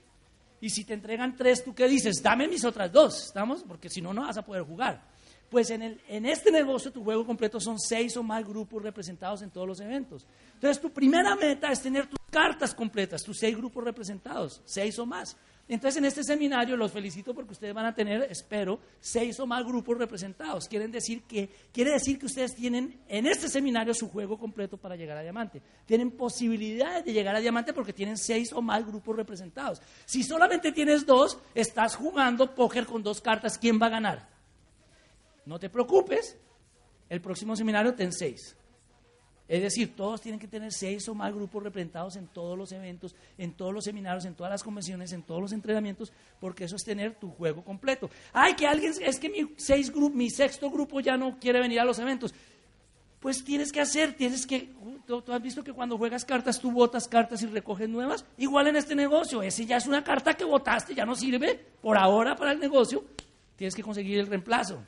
Y 0.61 0.69
si 0.69 0.85
te 0.85 0.93
entregan 0.93 1.35
tres, 1.35 1.65
¿tú 1.65 1.75
qué 1.75 1.89
dices? 1.89 2.23
Dame 2.23 2.47
mis 2.47 2.63
otras 2.67 2.93
dos, 2.93 3.25
¿estamos? 3.25 3.63
Porque 3.63 3.89
si 3.89 4.03
no, 4.03 4.13
no 4.13 4.27
vas 4.27 4.37
a 4.37 4.45
poder 4.45 4.65
jugar. 4.65 5.01
Pues 5.53 5.69
en, 5.69 5.83
el, 5.83 6.01
en 6.09 6.25
este 6.25 6.51
negocio 6.51 6.91
tu 6.91 7.05
juego 7.05 7.27
completo 7.27 7.61
son 7.61 7.79
seis 7.79 8.17
o 8.17 8.23
más 8.23 8.43
grupos 8.43 8.83
representados 8.83 9.43
en 9.43 9.51
todos 9.51 9.69
los 9.69 9.81
eventos. 9.81 10.27
Entonces 10.55 10.81
tu 10.81 10.91
primera 10.91 11.37
meta 11.37 11.71
es 11.71 11.83
tener 11.83 12.07
tus 12.07 12.19
cartas 12.31 12.75
completas, 12.75 13.23
tus 13.23 13.39
seis 13.39 13.55
grupos 13.55 13.85
representados, 13.85 14.63
seis 14.65 14.99
o 14.99 15.05
más. 15.05 15.37
Entonces 15.69 15.99
en 15.99 16.07
este 16.07 16.25
seminario 16.25 16.75
los 16.75 16.91
felicito 16.91 17.35
porque 17.35 17.53
ustedes 17.53 17.75
van 17.75 17.85
a 17.85 17.95
tener, 17.95 18.23
espero, 18.31 18.81
seis 18.99 19.39
o 19.41 19.47
más 19.47 19.63
grupos 19.63 19.99
representados. 19.99 20.67
Quieren 20.69 20.91
decir 20.91 21.25
que, 21.25 21.51
quiere 21.71 21.91
decir 21.91 22.19
que 22.19 22.25
ustedes 22.25 22.55
tienen 22.55 23.03
en 23.07 23.27
este 23.27 23.51
seminario 23.51 23.93
su 23.93 24.09
juego 24.09 24.39
completo 24.39 24.79
para 24.79 24.97
llegar 24.97 25.19
a 25.19 25.23
diamante. 25.23 25.61
Tienen 25.85 26.13
posibilidades 26.13 27.05
de 27.05 27.13
llegar 27.13 27.37
a 27.37 27.41
diamante 27.41 27.75
porque 27.75 27.93
tienen 27.93 28.17
seis 28.17 28.55
o 28.55 28.63
más 28.63 28.87
grupos 28.87 29.17
representados. 29.17 29.83
Si 30.07 30.23
solamente 30.23 30.73
tienes 30.73 31.05
dos, 31.05 31.37
estás 31.55 31.95
jugando 31.95 32.55
póker 32.55 32.87
con 32.87 33.03
dos 33.03 33.21
cartas, 33.21 33.59
¿quién 33.59 33.79
va 33.79 33.89
a 33.89 33.91
ganar? 33.91 34.32
No 35.45 35.59
te 35.59 35.69
preocupes, 35.69 36.37
el 37.09 37.21
próximo 37.21 37.57
seminario 37.57 37.95
ten 37.95 38.13
seis. 38.13 38.57
Es 39.49 39.61
decir, 39.61 39.95
todos 39.95 40.21
tienen 40.21 40.39
que 40.39 40.49
tener 40.49 40.73
seis 40.73 41.07
o 41.09 41.15
más 41.15 41.31
grupos 41.35 41.63
representados 41.63 42.17
en 42.17 42.27
todos 42.27 42.57
los 42.57 42.73
eventos, 42.73 43.15
en 43.37 43.53
todos 43.53 43.75
los 43.75 43.85
seminarios, 43.85 44.25
en 44.25 44.35
todas 44.35 44.51
las 44.51 44.63
convenciones, 44.63 45.13
en 45.13 45.23
todos 45.23 45.43
los 45.43 45.53
entrenamientos, 45.53 46.13
porque 46.41 46.65
eso 46.65 46.77
es 46.77 46.85
tener 46.85 47.17
tu 47.17 47.31
juego 47.31 47.63
completo. 47.63 48.09
Ay, 48.33 48.55
que 48.55 48.67
alguien, 48.67 48.95
es 49.01 49.19
que 49.19 49.29
mi, 49.29 49.53
seis 49.57 49.93
mi 49.95 50.31
sexto 50.31 50.71
grupo 50.71 51.01
ya 51.01 51.17
no 51.17 51.39
quiere 51.39 51.61
venir 51.61 51.81
a 51.81 51.85
los 51.85 51.99
eventos. 51.99 52.33
Pues 53.21 53.45
tienes 53.45 53.71
que 53.73 53.81
hacer, 53.81 54.15
tienes 54.15 54.47
que, 54.47 54.73
tú, 55.07 55.23
has 55.29 55.43
visto 55.43 55.63
que 55.63 55.73
cuando 55.73 55.99
juegas 55.99 56.25
cartas 56.25 56.59
tú 56.59 56.71
botas 56.71 57.07
cartas 57.07 57.43
y 57.43 57.47
recoges 57.47 57.89
nuevas. 57.89 58.25
Igual 58.39 58.69
en 58.69 58.77
este 58.77 58.95
negocio, 58.95 59.43
ese 59.43 59.67
ya 59.67 59.77
es 59.77 59.87
una 59.87 60.03
carta 60.03 60.35
que 60.35 60.45
botaste, 60.45 60.95
ya 60.95 61.05
no 61.05 61.15
sirve 61.15 61.55
por 61.83 61.99
ahora 61.99 62.37
para 62.37 62.53
el 62.53 62.59
negocio, 62.59 63.05
tienes 63.57 63.75
que 63.75 63.83
conseguir 63.83 64.19
el 64.19 64.29
reemplazo 64.29 64.83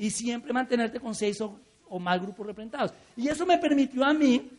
y 0.00 0.10
siempre 0.10 0.50
mantenerte 0.54 0.98
con 0.98 1.14
seis 1.14 1.38
o, 1.42 1.60
más 1.98 2.18
grupos 2.18 2.46
representados. 2.46 2.94
Y 3.16 3.28
eso 3.28 3.44
me 3.44 3.58
permitió 3.58 4.02
a 4.02 4.14
mí 4.14 4.50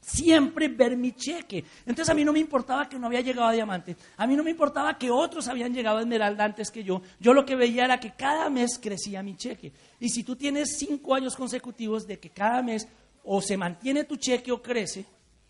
siempre 0.00 0.68
ver 0.68 0.96
mi 0.96 1.10
cheque. 1.10 1.64
Entonces 1.84 2.08
a 2.08 2.14
mí 2.14 2.24
no 2.24 2.32
me 2.32 2.38
importaba 2.38 2.88
que 2.88 2.96
no 2.96 3.08
había 3.08 3.20
llegado 3.20 3.48
a 3.48 3.52
diamante, 3.52 3.96
a 4.16 4.24
mí 4.24 4.36
no 4.36 4.44
me 4.44 4.52
importaba 4.52 4.96
que 4.96 5.10
otros 5.10 5.48
habían 5.48 5.74
llegado 5.74 5.98
a 5.98 6.02
esmeralda 6.02 6.44
antes 6.44 6.70
que 6.70 6.84
yo. 6.84 7.02
Yo 7.18 7.34
lo 7.34 7.44
que 7.44 7.56
veía 7.56 7.86
era 7.86 7.98
que 7.98 8.12
cada 8.12 8.48
mes 8.50 8.78
crecía 8.80 9.20
mi 9.20 9.36
cheque. 9.36 9.72
Y 9.98 10.10
si 10.10 10.22
tú 10.22 10.36
tienes 10.36 10.76
cinco 10.78 11.12
años 11.12 11.34
consecutivos 11.34 12.06
de 12.06 12.20
que 12.20 12.30
cada 12.30 12.62
mes 12.62 12.86
o 13.24 13.42
se 13.42 13.56
mantiene 13.56 14.04
tu 14.04 14.14
cheque 14.14 14.52
o 14.52 14.62
crece, 14.62 15.04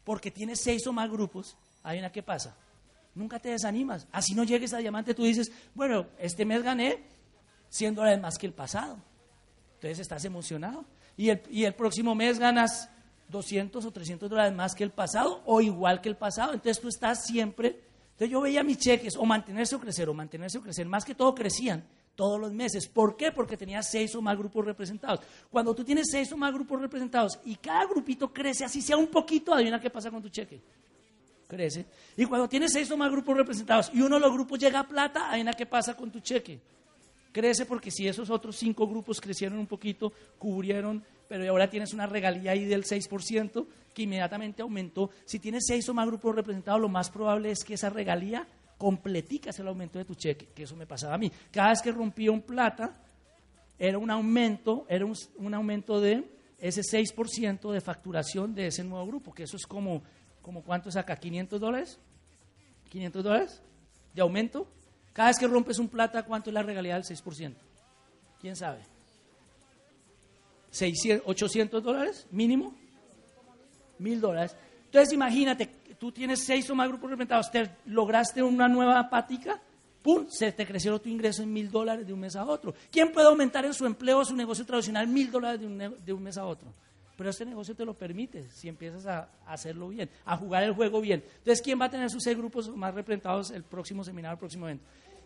porque 0.04 0.30
tienes 0.30 0.62
seis 0.62 0.86
o 0.86 0.92
más 0.94 1.10
grupos, 1.10 1.54
hay 1.82 1.98
una 1.98 2.10
que 2.10 2.22
pasa. 2.22 2.56
Nunca 3.14 3.38
te 3.38 3.50
desanimas. 3.50 4.06
Así 4.10 4.34
no 4.34 4.44
llegues 4.44 4.72
a 4.72 4.78
diamante, 4.78 5.12
tú 5.12 5.24
dices, 5.24 5.52
bueno, 5.74 6.06
este 6.18 6.46
mes 6.46 6.62
gané 6.62 7.02
100 7.68 7.94
dólares 7.94 8.22
más 8.22 8.38
que 8.38 8.46
el 8.46 8.54
pasado. 8.54 8.98
Entonces 9.78 10.00
estás 10.00 10.24
emocionado. 10.24 10.84
Y 11.16 11.30
el, 11.30 11.40
y 11.50 11.64
el 11.64 11.74
próximo 11.74 12.16
mes 12.16 12.38
ganas 12.40 12.90
200 13.28 13.84
o 13.84 13.90
300 13.92 14.28
dólares 14.28 14.54
más 14.54 14.74
que 14.74 14.82
el 14.82 14.90
pasado 14.90 15.40
o 15.46 15.60
igual 15.60 16.00
que 16.00 16.08
el 16.08 16.16
pasado. 16.16 16.52
Entonces 16.52 16.80
tú 16.80 16.88
estás 16.88 17.24
siempre. 17.24 17.80
Entonces 18.12 18.30
yo 18.30 18.40
veía 18.40 18.64
mis 18.64 18.78
cheques 18.78 19.16
o 19.16 19.24
mantenerse 19.24 19.76
o 19.76 19.80
crecer 19.80 20.08
o 20.08 20.14
mantenerse 20.14 20.58
o 20.58 20.62
crecer. 20.62 20.86
Más 20.86 21.04
que 21.04 21.14
todo 21.14 21.32
crecían 21.32 21.84
todos 22.16 22.40
los 22.40 22.52
meses. 22.52 22.88
¿Por 22.88 23.16
qué? 23.16 23.30
Porque 23.30 23.56
tenía 23.56 23.84
seis 23.84 24.12
o 24.16 24.22
más 24.22 24.36
grupos 24.36 24.64
representados. 24.64 25.20
Cuando 25.48 25.72
tú 25.76 25.84
tienes 25.84 26.08
seis 26.10 26.32
o 26.32 26.36
más 26.36 26.52
grupos 26.52 26.80
representados 26.80 27.38
y 27.44 27.54
cada 27.54 27.86
grupito 27.86 28.32
crece, 28.32 28.64
así 28.64 28.82
sea 28.82 28.96
un 28.96 29.06
poquito, 29.06 29.54
adivina 29.54 29.80
qué 29.80 29.90
pasa 29.90 30.10
con 30.10 30.20
tu 30.20 30.28
cheque. 30.28 30.60
Crece. 31.46 31.86
Y 32.16 32.24
cuando 32.24 32.48
tienes 32.48 32.72
seis 32.72 32.90
o 32.90 32.96
más 32.96 33.12
grupos 33.12 33.36
representados 33.36 33.92
y 33.94 34.00
uno 34.00 34.16
de 34.16 34.22
los 34.22 34.32
grupos 34.32 34.58
llega 34.58 34.80
a 34.80 34.88
plata, 34.88 35.30
adivina 35.30 35.52
qué 35.52 35.66
pasa 35.66 35.94
con 35.94 36.10
tu 36.10 36.18
cheque 36.18 36.60
crece 37.32 37.66
porque 37.66 37.90
si 37.90 38.06
esos 38.08 38.30
otros 38.30 38.56
cinco 38.56 38.86
grupos 38.86 39.20
crecieron 39.20 39.58
un 39.58 39.66
poquito, 39.66 40.12
cubrieron, 40.38 41.02
pero 41.28 41.48
ahora 41.50 41.68
tienes 41.70 41.92
una 41.92 42.06
regalía 42.06 42.52
ahí 42.52 42.64
del 42.64 42.84
6% 42.84 43.66
que 43.94 44.02
inmediatamente 44.02 44.62
aumentó. 44.62 45.10
Si 45.24 45.38
tienes 45.38 45.64
seis 45.66 45.88
o 45.88 45.94
más 45.94 46.06
grupos 46.06 46.34
representados, 46.34 46.80
lo 46.80 46.88
más 46.88 47.10
probable 47.10 47.50
es 47.50 47.64
que 47.64 47.74
esa 47.74 47.90
regalía 47.90 48.46
completica 48.78 49.50
el 49.58 49.68
aumento 49.68 49.98
de 49.98 50.04
tu 50.04 50.14
cheque, 50.14 50.48
que 50.54 50.62
eso 50.62 50.76
me 50.76 50.86
pasaba 50.86 51.14
a 51.14 51.18
mí. 51.18 51.30
Cada 51.50 51.70
vez 51.70 51.82
que 51.82 51.90
rompía 51.90 52.30
un 52.30 52.42
plata, 52.42 52.96
era 53.78 53.98
un 53.98 54.10
aumento, 54.10 54.86
era 54.88 55.04
un, 55.04 55.14
un 55.36 55.54
aumento 55.54 56.00
de 56.00 56.24
ese 56.60 56.82
6% 56.82 57.72
de 57.72 57.80
facturación 57.80 58.54
de 58.54 58.68
ese 58.68 58.84
nuevo 58.84 59.06
grupo, 59.06 59.32
que 59.32 59.44
eso 59.44 59.56
es 59.56 59.66
como, 59.66 60.02
como 60.42 60.62
¿cuánto 60.62 60.90
saca? 60.90 61.18
¿500 61.20 61.58
dólares? 61.58 61.98
¿500 62.92 63.22
dólares 63.22 63.62
de 64.14 64.22
aumento? 64.22 64.66
Cada 65.18 65.30
vez 65.30 65.38
que 65.40 65.48
rompes 65.48 65.80
un 65.80 65.88
plata, 65.88 66.22
¿cuánto 66.22 66.48
es 66.50 66.54
la 66.54 66.62
regalía 66.62 66.94
del 66.94 67.02
6%? 67.02 67.52
¿Quién 68.40 68.54
sabe? 68.54 68.78
¿600, 70.72 71.24
¿800 71.24 71.80
dólares 71.80 72.24
mínimo? 72.30 72.72
¿1000 73.98 74.20
dólares? 74.20 74.54
Entonces 74.84 75.12
imagínate, 75.12 75.66
tú 75.98 76.12
tienes 76.12 76.44
seis 76.44 76.70
o 76.70 76.76
más 76.76 76.86
grupos 76.86 77.10
representados, 77.10 77.50
te 77.50 77.68
lograste 77.86 78.44
una 78.44 78.68
nueva 78.68 79.10
patica, 79.10 79.60
¡pum! 80.02 80.28
Se 80.30 80.52
te 80.52 80.64
creció 80.64 81.00
tu 81.00 81.08
ingreso 81.08 81.42
en 81.42 81.52
mil 81.52 81.68
dólares 81.68 82.06
de 82.06 82.12
un 82.12 82.20
mes 82.20 82.36
a 82.36 82.44
otro. 82.44 82.72
¿Quién 82.88 83.10
puede 83.10 83.26
aumentar 83.26 83.64
en 83.64 83.74
su 83.74 83.86
empleo 83.86 84.20
o 84.20 84.24
su 84.24 84.36
negocio 84.36 84.64
tradicional 84.64 85.08
mil 85.08 85.32
dólares 85.32 85.60
de 85.60 85.66
un, 85.66 85.96
de 86.06 86.12
un 86.12 86.22
mes 86.22 86.38
a 86.38 86.44
otro? 86.44 86.72
Pero 87.18 87.30
este 87.30 87.44
negocio 87.44 87.74
te 87.74 87.84
lo 87.84 87.94
permite 87.94 88.48
si 88.48 88.68
empiezas 88.68 89.04
a, 89.06 89.28
hacerlo 89.44 89.88
bien, 89.88 90.08
a 90.24 90.36
jugar 90.36 90.62
el 90.62 90.72
juego 90.72 91.00
bien. 91.00 91.24
Entonces, 91.38 91.60
¿quién 91.60 91.80
va 91.80 91.86
a 91.86 91.90
tener 91.90 92.08
sus 92.08 92.22
seis 92.22 92.38
grupos 92.38 92.68
más 92.76 92.94
representados 92.94 93.50
el 93.50 93.64
próximo 93.64 94.04
seminario, 94.04 94.34
el 94.34 94.38
próximo 94.38 94.66
evento? 94.66 94.84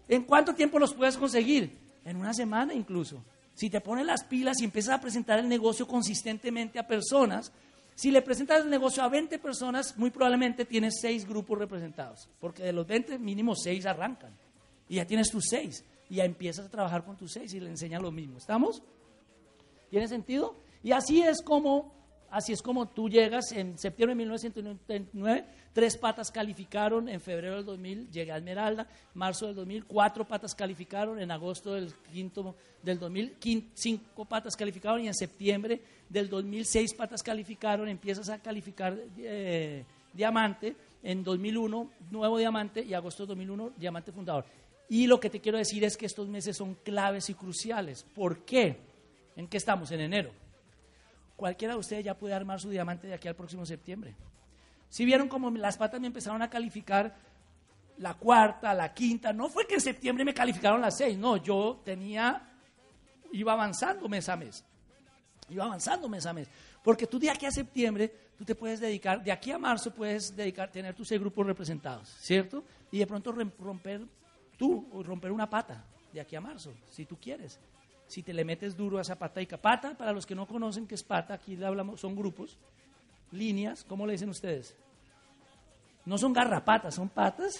¿En 0.08 0.22
cuánto 0.22 0.54
tiempo 0.54 0.78
los 0.78 0.94
puedes 0.94 1.18
conseguir? 1.18 1.70
En 2.06 2.16
una 2.16 2.32
semana 2.32 2.72
incluso. 2.72 3.22
Si 3.52 3.68
te 3.68 3.82
pones 3.82 4.06
las 4.06 4.24
pilas 4.24 4.58
y 4.62 4.64
empiezas 4.64 4.94
a 4.94 5.00
presentar 5.02 5.38
el 5.38 5.46
negocio 5.46 5.86
consistentemente 5.86 6.78
a 6.78 6.86
personas, 6.86 7.52
si 7.94 8.10
le 8.10 8.22
presentas 8.22 8.64
el 8.64 8.70
negocio 8.70 9.02
a 9.02 9.10
20 9.10 9.38
personas, 9.38 9.94
muy 9.98 10.08
probablemente 10.08 10.64
tienes 10.64 10.94
6 11.02 11.28
grupos 11.28 11.58
representados, 11.58 12.26
porque 12.40 12.62
de 12.62 12.72
los 12.72 12.86
20 12.86 13.18
mínimo 13.18 13.54
6 13.54 13.84
arrancan. 13.84 14.34
Y 14.88 14.94
ya 14.94 15.06
tienes 15.06 15.30
tus 15.30 15.44
6 15.50 15.84
y 16.08 16.14
ya 16.14 16.24
empiezas 16.24 16.64
a 16.64 16.70
trabajar 16.70 17.04
con 17.04 17.18
tus 17.18 17.32
6 17.32 17.52
y 17.52 17.60
le 17.60 17.68
enseñas 17.68 18.00
lo 18.00 18.10
mismo. 18.10 18.38
¿Estamos? 18.38 18.82
¿Tiene 19.90 20.08
sentido? 20.08 20.56
Y 20.82 20.92
así 20.92 21.22
es 21.22 21.42
como 21.42 21.92
Así 22.32 22.54
es 22.54 22.62
como 22.62 22.88
tú 22.88 23.10
llegas 23.10 23.52
en 23.52 23.76
septiembre 23.76 24.14
de 24.14 24.20
1999, 24.20 25.44
tres 25.74 25.98
patas 25.98 26.30
calificaron, 26.30 27.06
en 27.10 27.20
febrero 27.20 27.56
del 27.56 27.66
2000 27.66 28.10
llegué 28.10 28.32
a 28.32 28.38
Esmeralda, 28.38 28.86
marzo 29.12 29.44
del 29.48 29.54
2000 29.54 29.84
cuatro 29.84 30.26
patas 30.26 30.54
calificaron, 30.54 31.20
en 31.20 31.30
agosto 31.30 31.74
del 31.74 31.92
quinto 32.10 32.56
del 32.82 32.98
2000 32.98 33.36
cinco 33.74 34.24
patas 34.24 34.56
calificaron 34.56 35.02
y 35.02 35.08
en 35.08 35.14
septiembre 35.14 35.82
del 36.08 36.30
2006 36.30 36.94
patas 36.94 37.22
calificaron, 37.22 37.86
empiezas 37.86 38.30
a 38.30 38.38
calificar 38.38 38.98
eh, 39.18 39.84
diamante, 40.14 40.74
en 41.02 41.22
2001 41.22 41.90
nuevo 42.10 42.38
diamante 42.38 42.82
y 42.82 42.94
agosto 42.94 43.24
del 43.24 43.36
2001 43.36 43.72
diamante 43.76 44.10
fundador. 44.10 44.46
Y 44.88 45.06
lo 45.06 45.20
que 45.20 45.28
te 45.28 45.40
quiero 45.40 45.58
decir 45.58 45.84
es 45.84 45.98
que 45.98 46.06
estos 46.06 46.28
meses 46.28 46.56
son 46.56 46.76
claves 46.76 47.28
y 47.28 47.34
cruciales. 47.34 48.06
¿Por 48.14 48.38
qué? 48.46 48.78
¿En 49.36 49.48
qué 49.48 49.58
estamos? 49.58 49.90
En 49.90 50.00
enero 50.00 50.32
cualquiera 51.42 51.74
de 51.74 51.80
ustedes 51.80 52.04
ya 52.04 52.16
puede 52.16 52.34
armar 52.34 52.60
su 52.60 52.70
diamante 52.70 53.08
de 53.08 53.14
aquí 53.14 53.26
al 53.26 53.34
próximo 53.34 53.66
septiembre. 53.66 54.14
Si 54.88 55.04
vieron 55.04 55.26
como 55.26 55.50
las 55.50 55.76
patas 55.76 56.00
me 56.00 56.06
empezaron 56.06 56.40
a 56.40 56.48
calificar 56.48 57.16
la 57.98 58.14
cuarta, 58.14 58.72
la 58.72 58.94
quinta, 58.94 59.32
no 59.32 59.48
fue 59.48 59.66
que 59.66 59.74
en 59.74 59.80
septiembre 59.80 60.24
me 60.24 60.34
calificaron 60.34 60.80
las 60.80 60.96
seis, 60.96 61.18
no, 61.18 61.38
yo 61.38 61.80
tenía, 61.84 62.48
iba 63.32 63.54
avanzando 63.54 64.08
mes 64.08 64.28
a 64.28 64.36
mes, 64.36 64.64
iba 65.48 65.64
avanzando 65.64 66.08
mes 66.08 66.24
a 66.26 66.32
mes, 66.32 66.46
porque 66.80 67.08
tú 67.08 67.18
de 67.18 67.28
aquí 67.28 67.44
a 67.44 67.50
septiembre, 67.50 68.14
tú 68.38 68.44
te 68.44 68.54
puedes 68.54 68.78
dedicar, 68.78 69.20
de 69.20 69.32
aquí 69.32 69.50
a 69.50 69.58
marzo 69.58 69.92
puedes 69.92 70.36
dedicar, 70.36 70.70
tener 70.70 70.94
tus 70.94 71.08
seis 71.08 71.20
grupos 71.20 71.44
representados, 71.44 72.08
¿cierto? 72.20 72.62
Y 72.92 73.00
de 73.00 73.06
pronto 73.08 73.32
romper 73.32 74.02
tú, 74.56 74.88
romper 75.02 75.32
una 75.32 75.50
pata 75.50 75.84
de 76.12 76.20
aquí 76.20 76.36
a 76.36 76.40
marzo, 76.40 76.72
si 76.88 77.04
tú 77.04 77.18
quieres 77.18 77.58
si 78.12 78.22
te 78.22 78.34
le 78.34 78.44
metes 78.44 78.76
duro 78.76 78.98
a 78.98 79.00
esa 79.00 79.18
pata 79.18 79.40
y 79.40 79.46
pata, 79.46 79.96
para 79.96 80.12
los 80.12 80.26
que 80.26 80.34
no 80.34 80.46
conocen 80.46 80.86
qué 80.86 80.96
es 80.96 81.02
pata, 81.02 81.32
aquí 81.32 81.56
le 81.56 81.64
hablamos, 81.64 81.98
son 81.98 82.14
grupos, 82.14 82.58
líneas, 83.30 83.84
¿cómo 83.84 84.06
le 84.06 84.12
dicen 84.12 84.28
ustedes? 84.28 84.76
No 86.04 86.18
son 86.18 86.34
garrapatas, 86.34 86.94
son 86.94 87.08
patas, 87.08 87.54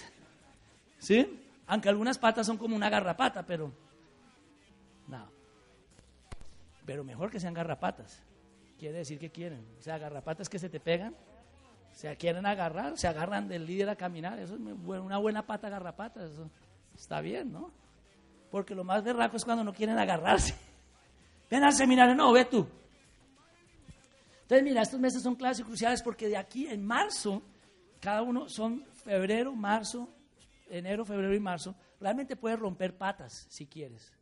¿sí? 0.99 1.43
Aunque 1.65 1.89
algunas 1.89 2.19
patas 2.19 2.45
son 2.45 2.59
como 2.59 2.75
una 2.75 2.87
garrapata, 2.87 3.41
pero 3.41 3.71
no. 5.07 5.27
Pero 6.85 7.03
mejor 7.03 7.31
que 7.31 7.39
sean 7.39 7.55
garrapatas. 7.55 8.21
Quiere 8.77 8.99
decir 8.99 9.17
que 9.17 9.31
quieren. 9.31 9.65
O 9.79 9.81
sea, 9.81 9.97
garrapatas 9.97 10.49
que 10.49 10.59
se 10.59 10.69
te 10.69 10.79
pegan, 10.79 11.15
se 11.93 12.15
quieren 12.17 12.45
agarrar, 12.45 12.95
se 12.99 13.07
agarran 13.07 13.47
del 13.47 13.65
líder 13.65 13.89
a 13.89 13.95
caminar. 13.95 14.37
Eso 14.37 14.53
es 14.53 14.59
una 14.59 15.17
buena 15.17 15.47
pata 15.47 15.67
garrapata. 15.67 16.29
Está 16.93 17.21
bien, 17.21 17.51
¿no? 17.51 17.71
Porque 18.53 18.75
lo 18.75 18.83
más 18.83 19.03
berraco 19.03 19.35
es 19.35 19.43
cuando 19.43 19.63
no 19.63 19.73
quieren 19.73 19.97
agarrarse. 19.97 20.53
Ven 21.49 21.63
al 21.63 21.73
seminario, 21.73 22.13
no, 22.13 22.31
ve 22.31 22.45
tú. 22.45 22.67
Entonces, 24.43 24.63
mira, 24.63 24.83
estos 24.83 24.99
meses 24.99 25.23
son 25.23 25.33
claves 25.33 25.61
y 25.61 25.63
cruciales 25.63 26.03
porque 26.03 26.27
de 26.27 26.37
aquí 26.37 26.67
en 26.67 26.85
marzo, 26.85 27.41
cada 27.99 28.21
uno 28.21 28.47
son 28.47 28.85
febrero, 29.03 29.55
marzo, 29.55 30.07
enero, 30.69 31.03
febrero 31.03 31.33
y 31.33 31.39
marzo, 31.39 31.73
realmente 31.99 32.35
puedes 32.35 32.59
romper 32.59 32.95
patas 32.95 33.47
si 33.49 33.65
quieres. 33.65 34.13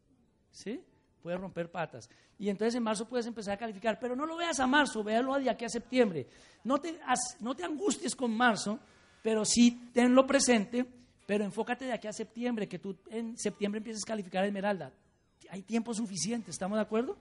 ¿Sí? 0.50 0.82
Puedes 1.22 1.38
romper 1.38 1.70
patas. 1.70 2.10
Y 2.40 2.48
entonces 2.48 2.76
en 2.76 2.84
marzo 2.84 3.10
puedes 3.10 3.26
empezar 3.26 3.56
a 3.56 3.58
calificar, 3.58 4.00
pero 4.00 4.16
no 4.16 4.26
lo 4.26 4.38
veas 4.38 4.62
a 4.62 4.66
marzo, 4.66 5.04
véalo 5.04 5.38
de 5.38 5.50
aquí 5.50 5.66
a 5.66 5.70
septiembre. 5.70 6.26
No 6.64 6.80
te, 6.80 6.98
no 7.42 7.54
te 7.54 7.66
angusties 7.66 8.16
con 8.16 8.32
marzo, 8.32 8.80
pero 9.22 9.44
sí 9.44 9.90
tenlo 9.94 10.26
presente, 10.26 10.86
pero 11.32 11.46
enfócate 11.46 11.86
de 11.86 11.94
aquí 11.94 12.10
a 12.10 12.12
septiembre, 12.12 12.68
que 12.68 12.78
tú 12.78 12.94
en 13.10 13.38
septiembre 13.38 13.78
empieces 13.78 14.04
a 14.04 14.06
calificar 14.06 14.44
Esmeralda. 14.44 14.92
Hay 15.50 15.62
tiempo 15.62 15.94
suficiente, 15.94 16.52
¿estamos 16.52 16.78
de 16.78 16.82
acuerdo? 16.82 17.16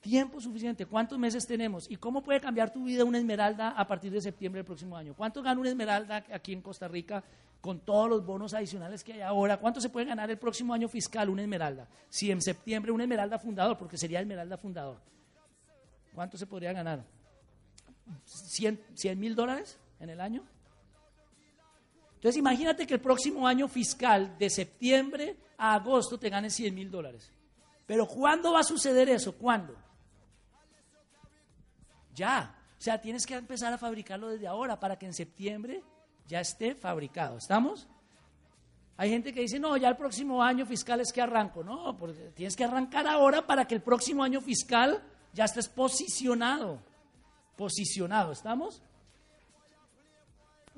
Tiempo 0.00 0.40
suficiente. 0.40 0.86
¿Cuántos 0.86 1.16
meses 1.16 1.46
tenemos? 1.46 1.88
¿Y 1.88 1.94
cómo 1.94 2.20
puede 2.20 2.40
cambiar 2.40 2.72
tu 2.72 2.82
vida 2.82 3.04
una 3.04 3.18
esmeralda 3.18 3.68
a 3.68 3.86
partir 3.86 4.10
de 4.10 4.20
septiembre 4.20 4.58
del 4.58 4.66
próximo 4.66 4.96
año? 4.96 5.14
¿Cuánto 5.14 5.40
gana 5.40 5.60
una 5.60 5.70
esmeralda 5.70 6.24
aquí 6.32 6.52
en 6.52 6.62
Costa 6.62 6.88
Rica 6.88 7.22
con 7.60 7.78
todos 7.78 8.10
los 8.10 8.26
bonos 8.26 8.54
adicionales 8.54 9.04
que 9.04 9.12
hay 9.12 9.20
ahora? 9.20 9.58
¿Cuánto 9.58 9.80
se 9.80 9.88
puede 9.88 10.06
ganar 10.06 10.28
el 10.28 10.38
próximo 10.38 10.74
año 10.74 10.88
fiscal 10.88 11.30
una 11.30 11.42
esmeralda? 11.42 11.86
Si 12.08 12.32
en 12.32 12.42
septiembre 12.42 12.90
una 12.90 13.04
esmeralda 13.04 13.38
fundador, 13.38 13.78
porque 13.78 13.98
sería 13.98 14.18
esmeralda 14.18 14.56
fundador. 14.56 14.98
¿Cuánto 16.12 16.36
se 16.36 16.44
podría 16.44 16.72
ganar? 16.72 17.04
¿100 18.26 19.14
mil 19.14 19.36
dólares 19.36 19.78
en 20.00 20.10
el 20.10 20.20
año? 20.20 20.42
Entonces 22.20 22.36
imagínate 22.36 22.86
que 22.86 22.92
el 22.92 23.00
próximo 23.00 23.48
año 23.48 23.66
fiscal, 23.66 24.36
de 24.38 24.50
septiembre 24.50 25.38
a 25.56 25.72
agosto, 25.72 26.18
te 26.18 26.28
ganes 26.28 26.52
100 26.52 26.74
mil 26.74 26.90
dólares. 26.90 27.32
Pero 27.86 28.06
¿cuándo 28.06 28.52
va 28.52 28.60
a 28.60 28.62
suceder 28.62 29.08
eso? 29.08 29.34
¿Cuándo? 29.36 29.74
Ya. 32.14 32.54
O 32.78 32.82
sea, 32.82 33.00
tienes 33.00 33.24
que 33.24 33.36
empezar 33.36 33.72
a 33.72 33.78
fabricarlo 33.78 34.28
desde 34.28 34.46
ahora 34.46 34.78
para 34.78 34.98
que 34.98 35.06
en 35.06 35.14
septiembre 35.14 35.82
ya 36.28 36.40
esté 36.40 36.74
fabricado. 36.74 37.38
¿Estamos? 37.38 37.88
Hay 38.98 39.08
gente 39.08 39.32
que 39.32 39.40
dice, 39.40 39.58
no, 39.58 39.78
ya 39.78 39.88
el 39.88 39.96
próximo 39.96 40.42
año 40.42 40.66
fiscal 40.66 41.00
es 41.00 41.14
que 41.14 41.22
arranco. 41.22 41.64
No, 41.64 41.96
porque 41.96 42.32
tienes 42.34 42.54
que 42.54 42.64
arrancar 42.64 43.06
ahora 43.06 43.46
para 43.46 43.66
que 43.66 43.74
el 43.74 43.80
próximo 43.80 44.22
año 44.22 44.42
fiscal 44.42 45.02
ya 45.32 45.46
estés 45.46 45.68
posicionado. 45.68 46.82
Posicionado, 47.56 48.32
¿estamos? 48.32 48.82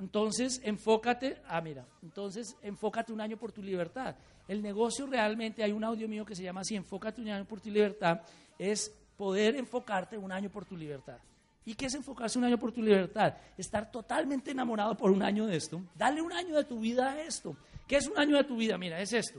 Entonces, 0.03 0.61
enfócate, 0.65 1.41
ah, 1.47 1.61
mira, 1.61 1.87
entonces 2.03 2.57
enfócate 2.61 3.13
un 3.13 3.21
año 3.21 3.37
por 3.37 3.53
tu 3.53 3.63
libertad. 3.63 4.17
El 4.49 4.61
negocio 4.61 5.07
realmente, 5.07 5.63
hay 5.63 5.71
un 5.71 5.85
audio 5.85 6.09
mío 6.09 6.25
que 6.25 6.35
se 6.35 6.43
llama 6.43 6.63
así, 6.63 6.75
enfócate 6.75 7.21
un 7.21 7.29
año 7.29 7.45
por 7.45 7.61
tu 7.61 7.71
libertad, 7.71 8.21
es 8.59 8.93
poder 9.17 9.55
enfocarte 9.55 10.19
un 10.19 10.33
año 10.33 10.51
por 10.51 10.65
tu 10.65 10.77
libertad. 10.77 11.19
¿Y 11.65 11.75
qué 11.75 11.87
es 11.87 11.95
enfocarse 11.95 12.37
un 12.37 12.45
año 12.45 12.59
por 12.59 12.73
tu 12.73 12.83
libertad? 12.83 13.37
Estar 13.57 13.93
totalmente 13.93 14.51
enamorado 14.51 14.97
por 14.97 15.13
un 15.13 15.23
año 15.23 15.47
de 15.47 15.55
esto. 15.55 15.81
Dale 15.95 16.21
un 16.21 16.33
año 16.33 16.57
de 16.57 16.65
tu 16.65 16.81
vida 16.81 17.13
a 17.13 17.23
esto. 17.23 17.57
¿Qué 17.87 17.99
es 17.99 18.09
un 18.09 18.19
año 18.19 18.37
de 18.37 18.43
tu 18.43 18.57
vida? 18.57 18.77
Mira, 18.77 19.01
es 19.01 19.13
esto. 19.13 19.39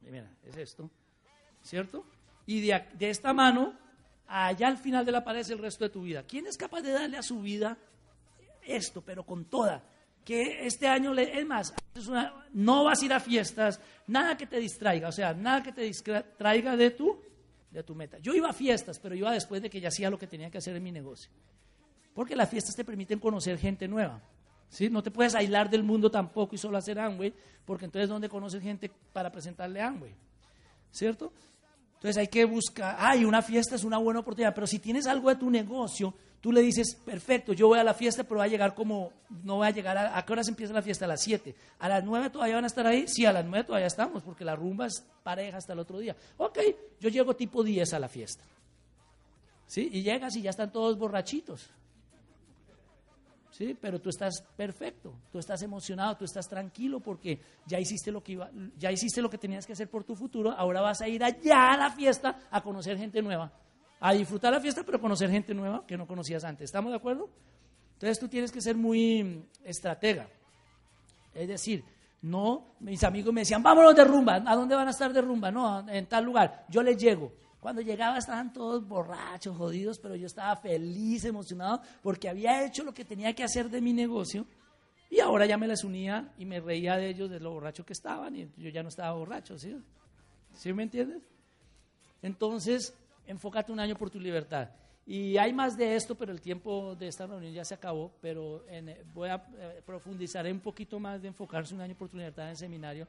Mira, 0.00 0.28
es 0.42 0.56
esto. 0.56 0.90
¿Cierto? 1.62 2.04
Y 2.46 2.66
de, 2.66 2.84
de 2.94 3.10
esta 3.10 3.32
mano, 3.32 3.74
allá 4.26 4.66
al 4.66 4.78
final 4.78 5.06
de 5.06 5.12
la 5.12 5.22
pared 5.22 5.42
es 5.42 5.50
el 5.50 5.60
resto 5.60 5.84
de 5.84 5.90
tu 5.90 6.02
vida. 6.02 6.24
¿Quién 6.24 6.48
es 6.48 6.56
capaz 6.56 6.82
de 6.82 6.90
darle 6.90 7.16
a 7.16 7.22
su 7.22 7.40
vida 7.40 7.78
esto, 8.66 9.02
pero 9.02 9.24
con 9.24 9.44
toda? 9.46 9.84
Que 10.24 10.66
este 10.66 10.88
año, 10.88 11.14
le, 11.14 11.38
es 11.38 11.46
más, 11.46 11.72
no 12.52 12.84
vas 12.84 13.00
a 13.00 13.04
ir 13.04 13.12
a 13.12 13.20
fiestas, 13.20 13.80
nada 14.06 14.36
que 14.36 14.46
te 14.46 14.58
distraiga, 14.58 15.08
o 15.08 15.12
sea, 15.12 15.32
nada 15.34 15.62
que 15.62 15.72
te 15.72 15.82
distraiga 15.82 16.76
de 16.76 16.90
tu 16.90 17.20
de 17.70 17.82
tu 17.82 17.94
meta. 17.94 18.18
Yo 18.18 18.34
iba 18.34 18.48
a 18.48 18.52
fiestas, 18.52 18.98
pero 18.98 19.14
iba 19.14 19.30
después 19.32 19.60
de 19.60 19.68
que 19.68 19.80
ya 19.80 19.88
hacía 19.88 20.08
lo 20.08 20.18
que 20.18 20.26
tenía 20.26 20.50
que 20.50 20.58
hacer 20.58 20.74
en 20.76 20.82
mi 20.82 20.92
negocio. 20.92 21.30
Porque 22.14 22.34
las 22.34 22.48
fiestas 22.48 22.74
te 22.74 22.84
permiten 22.84 23.18
conocer 23.18 23.58
gente 23.58 23.86
nueva. 23.86 24.22
¿sí? 24.70 24.88
No 24.88 25.02
te 25.02 25.10
puedes 25.10 25.34
aislar 25.34 25.68
del 25.68 25.82
mundo 25.82 26.10
tampoco 26.10 26.54
y 26.54 26.58
solo 26.58 26.78
hacer 26.78 26.98
Amway, 26.98 27.34
porque 27.64 27.84
entonces 27.84 28.08
¿dónde 28.08 28.28
conoces 28.28 28.62
gente 28.62 28.90
para 29.12 29.30
presentarle 29.30 29.82
Amway? 29.82 30.14
¿Cierto? 30.90 31.32
Entonces 31.96 32.18
hay 32.18 32.28
que 32.28 32.44
buscar, 32.44 32.96
ay, 32.98 33.24
una 33.24 33.42
fiesta 33.42 33.74
es 33.74 33.82
una 33.82 33.98
buena 33.98 34.20
oportunidad, 34.20 34.54
pero 34.54 34.66
si 34.66 34.78
tienes 34.78 35.06
algo 35.06 35.30
de 35.30 35.36
tu 35.36 35.50
negocio, 35.50 36.14
tú 36.40 36.52
le 36.52 36.60
dices, 36.60 36.94
perfecto, 36.94 37.52
yo 37.52 37.68
voy 37.68 37.78
a 37.78 37.84
la 37.84 37.94
fiesta, 37.94 38.22
pero 38.22 38.38
va 38.38 38.44
a 38.44 38.48
llegar 38.48 38.74
como, 38.74 39.12
no 39.42 39.56
voy 39.56 39.66
a 39.66 39.70
llegar, 39.70 39.96
a, 39.96 40.16
¿a 40.16 40.24
qué 40.24 40.32
horas 40.32 40.46
empieza 40.48 40.74
la 40.74 40.82
fiesta? 40.82 41.06
A 41.06 41.08
las 41.08 41.22
7. 41.22 41.54
¿A 41.78 41.88
las 41.88 42.04
9 42.04 42.30
todavía 42.30 42.56
van 42.56 42.64
a 42.64 42.68
estar 42.68 42.86
ahí? 42.86 43.08
Sí, 43.08 43.24
a 43.24 43.32
las 43.32 43.44
9 43.44 43.64
todavía 43.64 43.86
estamos, 43.86 44.22
porque 44.22 44.44
la 44.44 44.54
rumba 44.54 44.86
es 44.86 45.04
pareja 45.22 45.56
hasta 45.56 45.72
el 45.72 45.78
otro 45.78 45.98
día. 45.98 46.14
Ok, 46.36 46.58
yo 47.00 47.08
llego 47.08 47.34
tipo 47.34 47.64
10 47.64 47.94
a 47.94 47.98
la 47.98 48.08
fiesta. 48.08 48.44
¿Sí? 49.66 49.88
Y 49.92 50.02
llegas 50.02 50.36
y 50.36 50.42
ya 50.42 50.50
están 50.50 50.70
todos 50.70 50.98
borrachitos. 50.98 51.70
¿Sí? 53.56 53.76
Pero 53.80 54.00
tú 54.00 54.10
estás 54.10 54.42
perfecto, 54.54 55.14
tú 55.32 55.38
estás 55.38 55.62
emocionado, 55.62 56.16
tú 56.16 56.24
estás 56.26 56.46
tranquilo 56.46 57.00
porque 57.00 57.40
ya 57.66 57.80
hiciste 57.80 58.12
lo 58.12 58.22
que 58.22 58.32
iba, 58.32 58.50
ya 58.76 58.92
hiciste 58.92 59.22
lo 59.22 59.30
que 59.30 59.38
tenías 59.38 59.66
que 59.66 59.72
hacer 59.72 59.88
por 59.88 60.04
tu 60.04 60.14
futuro, 60.14 60.50
ahora 60.50 60.82
vas 60.82 61.00
a 61.00 61.08
ir 61.08 61.24
allá 61.24 61.72
a 61.72 61.76
la 61.76 61.90
fiesta 61.90 62.38
a 62.50 62.60
conocer 62.60 62.98
gente 62.98 63.22
nueva 63.22 63.50
a 64.00 64.12
disfrutar 64.12 64.52
la 64.52 64.60
fiesta, 64.60 64.82
pero 64.84 65.00
conocer 65.00 65.30
gente 65.30 65.54
nueva 65.54 65.84
que 65.86 65.96
no 65.96 66.06
conocías 66.06 66.44
antes. 66.44 66.66
¿Estamos 66.66 66.90
de 66.90 66.96
acuerdo? 66.96 67.28
Entonces 67.94 68.18
tú 68.18 68.28
tienes 68.28 68.52
que 68.52 68.60
ser 68.60 68.76
muy 68.76 69.44
estratega. 69.64 70.28
Es 71.34 71.48
decir, 71.48 71.84
no, 72.22 72.74
mis 72.80 73.02
amigos 73.04 73.32
me 73.32 73.40
decían, 73.40 73.62
vámonos 73.62 73.94
de 73.94 74.04
rumba. 74.04 74.42
¿A 74.46 74.54
dónde 74.54 74.74
van 74.74 74.88
a 74.88 74.90
estar 74.90 75.12
de 75.12 75.20
rumba? 75.20 75.50
No, 75.50 75.88
en 75.88 76.06
tal 76.06 76.24
lugar. 76.24 76.66
Yo 76.68 76.82
les 76.82 76.96
llego. 76.96 77.32
Cuando 77.60 77.80
llegaba 77.82 78.18
estaban 78.18 78.52
todos 78.52 78.86
borrachos, 78.86 79.56
jodidos, 79.56 79.98
pero 79.98 80.14
yo 80.14 80.26
estaba 80.26 80.56
feliz, 80.56 81.24
emocionado, 81.24 81.80
porque 82.02 82.28
había 82.28 82.64
hecho 82.64 82.84
lo 82.84 82.94
que 82.94 83.04
tenía 83.04 83.32
que 83.34 83.44
hacer 83.44 83.70
de 83.70 83.80
mi 83.80 83.92
negocio. 83.92 84.46
Y 85.10 85.20
ahora 85.20 85.46
ya 85.46 85.56
me 85.56 85.66
les 85.66 85.84
unía 85.84 86.32
y 86.38 86.44
me 86.44 86.60
reía 86.60 86.96
de 86.96 87.08
ellos, 87.08 87.30
de 87.30 87.40
lo 87.40 87.52
borracho 87.52 87.84
que 87.84 87.92
estaban, 87.92 88.36
y 88.36 88.50
yo 88.56 88.68
ya 88.70 88.82
no 88.82 88.88
estaba 88.88 89.12
borracho, 89.12 89.58
¿sí? 89.58 89.76
¿Sí 90.54 90.72
me 90.72 90.82
entiendes? 90.82 91.22
Entonces, 92.22 92.94
enfócate 93.26 93.72
un 93.72 93.80
año 93.80 93.96
por 93.96 94.10
tu 94.10 94.18
libertad. 94.18 94.70
Y 95.06 95.36
hay 95.36 95.52
más 95.52 95.76
de 95.76 95.94
esto, 95.94 96.16
pero 96.16 96.32
el 96.32 96.40
tiempo 96.40 96.96
de 96.96 97.06
esta 97.06 97.26
reunión 97.26 97.52
ya 97.52 97.64
se 97.64 97.74
acabó, 97.74 98.12
pero 98.20 98.64
voy 99.14 99.28
a 99.28 99.46
eh, 99.56 99.82
profundizar 99.86 100.44
un 100.46 100.58
poquito 100.58 100.98
más 100.98 101.22
de 101.22 101.28
enfocarse 101.28 101.74
un 101.74 101.80
año 101.80 101.94
por 101.94 102.08
tu 102.08 102.16
libertad 102.16 102.46
en 102.46 102.50
el 102.50 102.56
seminario. 102.56 103.06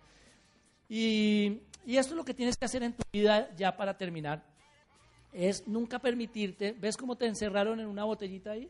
Y, 0.89 1.61
esto 1.85 2.13
es 2.13 2.17
lo 2.17 2.25
que 2.25 2.33
tienes 2.33 2.57
que 2.57 2.65
hacer 2.65 2.83
en 2.83 2.93
tu 2.93 3.03
vida 3.11 3.53
ya 3.55 3.75
para 3.75 3.97
terminar, 3.97 4.43
es 5.33 5.67
nunca 5.67 5.99
permitirte, 5.99 6.73
¿ves 6.73 6.97
cómo 6.97 7.15
te 7.15 7.27
encerraron 7.27 7.79
en 7.79 7.87
una 7.87 8.03
botellita 8.03 8.51
ahí? 8.51 8.69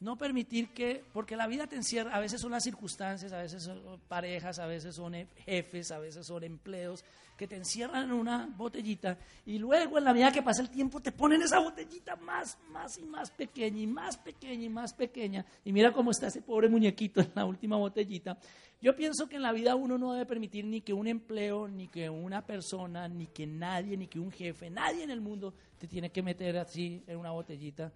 No 0.00 0.16
permitir 0.16 0.70
que, 0.70 1.04
porque 1.12 1.36
la 1.36 1.46
vida 1.46 1.68
te 1.68 1.76
encierra, 1.76 2.14
a 2.14 2.18
veces 2.18 2.40
son 2.40 2.50
las 2.50 2.64
circunstancias, 2.64 3.32
a 3.32 3.42
veces 3.42 3.62
son 3.62 4.00
parejas, 4.08 4.58
a 4.58 4.66
veces 4.66 4.96
son 4.96 5.14
jefes, 5.44 5.92
a 5.92 6.00
veces 6.00 6.26
son 6.26 6.42
empleos, 6.42 7.04
que 7.36 7.46
te 7.46 7.56
encierran 7.56 8.04
en 8.04 8.12
una 8.12 8.48
botellita 8.56 9.18
y 9.46 9.58
luego 9.58 9.98
en 9.98 10.04
la 10.04 10.12
medida 10.12 10.32
que 10.32 10.42
pasa 10.42 10.62
el 10.62 10.70
tiempo 10.70 11.00
te 11.00 11.12
ponen 11.12 11.42
esa 11.42 11.58
botellita 11.58 12.16
más, 12.16 12.58
más 12.70 12.98
y 12.98 13.04
más 13.04 13.30
pequeña 13.30 13.80
y 13.80 13.86
más 13.86 14.16
pequeña 14.16 14.64
y 14.64 14.68
más 14.68 14.92
pequeña. 14.92 15.44
Y 15.64 15.72
mira 15.72 15.92
cómo 15.92 16.10
está 16.10 16.28
ese 16.28 16.42
pobre 16.42 16.68
muñequito 16.68 17.20
en 17.20 17.30
la 17.34 17.44
última 17.44 17.76
botellita. 17.76 18.38
Yo 18.82 18.96
pienso 18.96 19.28
que 19.28 19.36
en 19.36 19.42
la 19.42 19.52
vida 19.52 19.76
uno 19.76 19.96
no 19.96 20.12
debe 20.12 20.26
permitir 20.26 20.64
ni 20.64 20.80
que 20.80 20.92
un 20.92 21.06
empleo, 21.06 21.68
ni 21.68 21.86
que 21.86 22.10
una 22.10 22.44
persona, 22.44 23.06
ni 23.06 23.28
que 23.28 23.46
nadie, 23.46 23.96
ni 23.96 24.08
que 24.08 24.18
un 24.18 24.32
jefe, 24.32 24.70
nadie 24.70 25.04
en 25.04 25.10
el 25.12 25.20
mundo 25.20 25.54
te 25.78 25.86
tiene 25.86 26.10
que 26.10 26.20
meter 26.20 26.58
así 26.58 27.04
en 27.06 27.16
una 27.16 27.30
botellita 27.30 27.92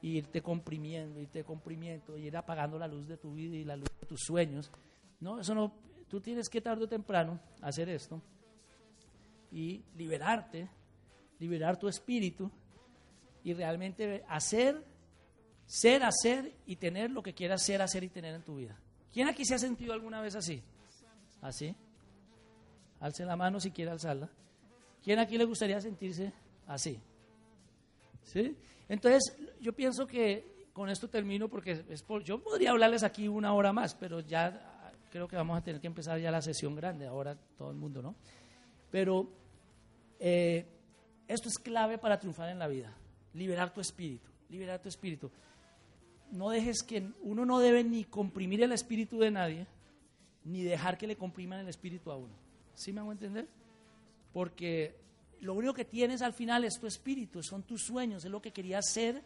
y 0.00 0.16
irte 0.16 0.40
comprimiendo, 0.40 1.20
irte 1.20 1.42
comprimiendo, 1.42 2.16
y 2.16 2.26
ir 2.26 2.36
apagando 2.36 2.78
la 2.78 2.86
luz 2.86 3.08
de 3.08 3.16
tu 3.16 3.34
vida 3.34 3.56
y 3.56 3.64
la 3.64 3.74
luz 3.74 3.88
de 4.00 4.06
tus 4.06 4.20
sueños. 4.20 4.70
No, 5.18 5.40
eso 5.40 5.56
no, 5.56 5.74
tú 6.06 6.20
tienes 6.20 6.48
que 6.48 6.60
tarde 6.60 6.84
o 6.84 6.88
temprano 6.88 7.40
hacer 7.60 7.88
esto 7.88 8.22
y 9.50 9.82
liberarte, 9.96 10.68
liberar 11.40 11.76
tu 11.80 11.88
espíritu 11.88 12.48
y 13.42 13.54
realmente 13.54 14.22
hacer, 14.28 14.84
ser, 15.66 16.04
hacer 16.04 16.54
y 16.64 16.76
tener 16.76 17.10
lo 17.10 17.24
que 17.24 17.34
quieras 17.34 17.64
ser, 17.64 17.82
hacer 17.82 18.04
y 18.04 18.08
tener 18.08 18.36
en 18.36 18.42
tu 18.42 18.54
vida. 18.54 18.78
¿Quién 19.12 19.28
aquí 19.28 19.44
se 19.44 19.54
ha 19.54 19.58
sentido 19.58 19.92
alguna 19.92 20.20
vez 20.20 20.34
así? 20.34 20.62
¿Así? 21.40 21.74
Alce 23.00 23.24
la 23.24 23.36
mano 23.36 23.60
si 23.60 23.70
quiere 23.70 23.90
alzarla. 23.90 24.28
¿Quién 25.02 25.18
aquí 25.18 25.38
le 25.38 25.44
gustaría 25.44 25.80
sentirse 25.80 26.32
así? 26.66 27.00
¿Sí? 28.22 28.56
Entonces, 28.88 29.36
yo 29.60 29.72
pienso 29.72 30.06
que 30.06 30.68
con 30.72 30.88
esto 30.88 31.08
termino 31.08 31.48
porque 31.48 31.84
es 31.88 32.04
yo 32.24 32.42
podría 32.42 32.70
hablarles 32.70 33.02
aquí 33.02 33.28
una 33.28 33.52
hora 33.52 33.72
más, 33.72 33.94
pero 33.94 34.20
ya 34.20 34.90
creo 35.10 35.26
que 35.26 35.36
vamos 35.36 35.58
a 35.58 35.62
tener 35.62 35.80
que 35.80 35.86
empezar 35.86 36.18
ya 36.20 36.30
la 36.30 36.42
sesión 36.42 36.74
grande, 36.74 37.06
ahora 37.06 37.36
todo 37.56 37.70
el 37.70 37.76
mundo, 37.76 38.02
¿no? 38.02 38.14
Pero 38.90 39.28
eh, 40.18 40.66
esto 41.26 41.48
es 41.48 41.58
clave 41.58 41.98
para 41.98 42.18
triunfar 42.18 42.50
en 42.50 42.58
la 42.58 42.68
vida, 42.68 42.94
liberar 43.34 43.72
tu 43.72 43.80
espíritu, 43.80 44.28
liberar 44.48 44.80
tu 44.80 44.88
espíritu. 44.88 45.30
No 46.30 46.50
dejes 46.50 46.82
que 46.82 47.10
uno 47.22 47.44
no 47.44 47.58
debe 47.58 47.84
ni 47.84 48.04
comprimir 48.04 48.62
el 48.62 48.72
espíritu 48.72 49.18
de 49.18 49.30
nadie, 49.30 49.66
ni 50.44 50.62
dejar 50.62 50.98
que 50.98 51.06
le 51.06 51.16
compriman 51.16 51.60
el 51.60 51.68
espíritu 51.68 52.10
a 52.10 52.16
uno. 52.16 52.34
¿Sí 52.74 52.92
me 52.92 53.00
hago 53.00 53.12
entender? 53.12 53.48
Porque 54.32 54.94
lo 55.40 55.54
único 55.54 55.74
que 55.74 55.84
tienes 55.84 56.22
al 56.22 56.32
final 56.32 56.64
es 56.64 56.78
tu 56.78 56.86
espíritu, 56.86 57.42
son 57.42 57.62
tus 57.62 57.82
sueños, 57.82 58.24
es 58.24 58.30
lo 58.30 58.42
que 58.42 58.52
querías 58.52 58.90
ser 58.90 59.22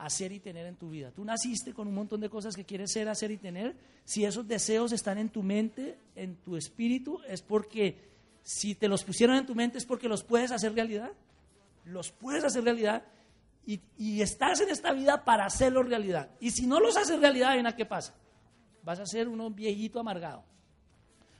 hacer 0.00 0.32
y 0.32 0.40
tener 0.40 0.66
en 0.66 0.76
tu 0.76 0.90
vida. 0.90 1.10
Tú 1.10 1.24
naciste 1.24 1.74
con 1.74 1.86
un 1.86 1.94
montón 1.94 2.20
de 2.20 2.30
cosas 2.30 2.56
que 2.56 2.64
quieres 2.64 2.90
ser, 2.90 3.08
hacer 3.08 3.30
y 3.30 3.36
tener. 3.36 3.76
Si 4.04 4.24
esos 4.24 4.48
deseos 4.48 4.92
están 4.92 5.18
en 5.18 5.28
tu 5.28 5.42
mente, 5.42 5.98
en 6.16 6.36
tu 6.36 6.56
espíritu, 6.56 7.20
es 7.28 7.42
porque 7.42 7.96
si 8.42 8.74
te 8.74 8.88
los 8.88 9.04
pusieron 9.04 9.36
en 9.36 9.46
tu 9.46 9.54
mente 9.54 9.78
es 9.78 9.84
porque 9.84 10.08
los 10.08 10.24
puedes 10.24 10.50
hacer 10.52 10.74
realidad. 10.74 11.12
Los 11.84 12.10
puedes 12.10 12.44
hacer 12.44 12.64
realidad 12.64 13.04
y, 13.66 14.20
estás 14.20 14.60
en 14.60 14.70
esta 14.70 14.92
vida 14.92 15.24
para 15.24 15.44
hacerlo 15.44 15.82
realidad. 15.82 16.30
Y 16.40 16.50
si 16.50 16.66
no 16.66 16.80
los 16.80 16.96
haces 16.96 17.20
realidad, 17.20 17.56
¿en 17.56 17.66
qué 17.76 17.86
pasa? 17.86 18.14
Vas 18.82 18.98
a 18.98 19.06
ser 19.06 19.28
un 19.28 19.54
viejito 19.54 20.00
amargado. 20.00 20.44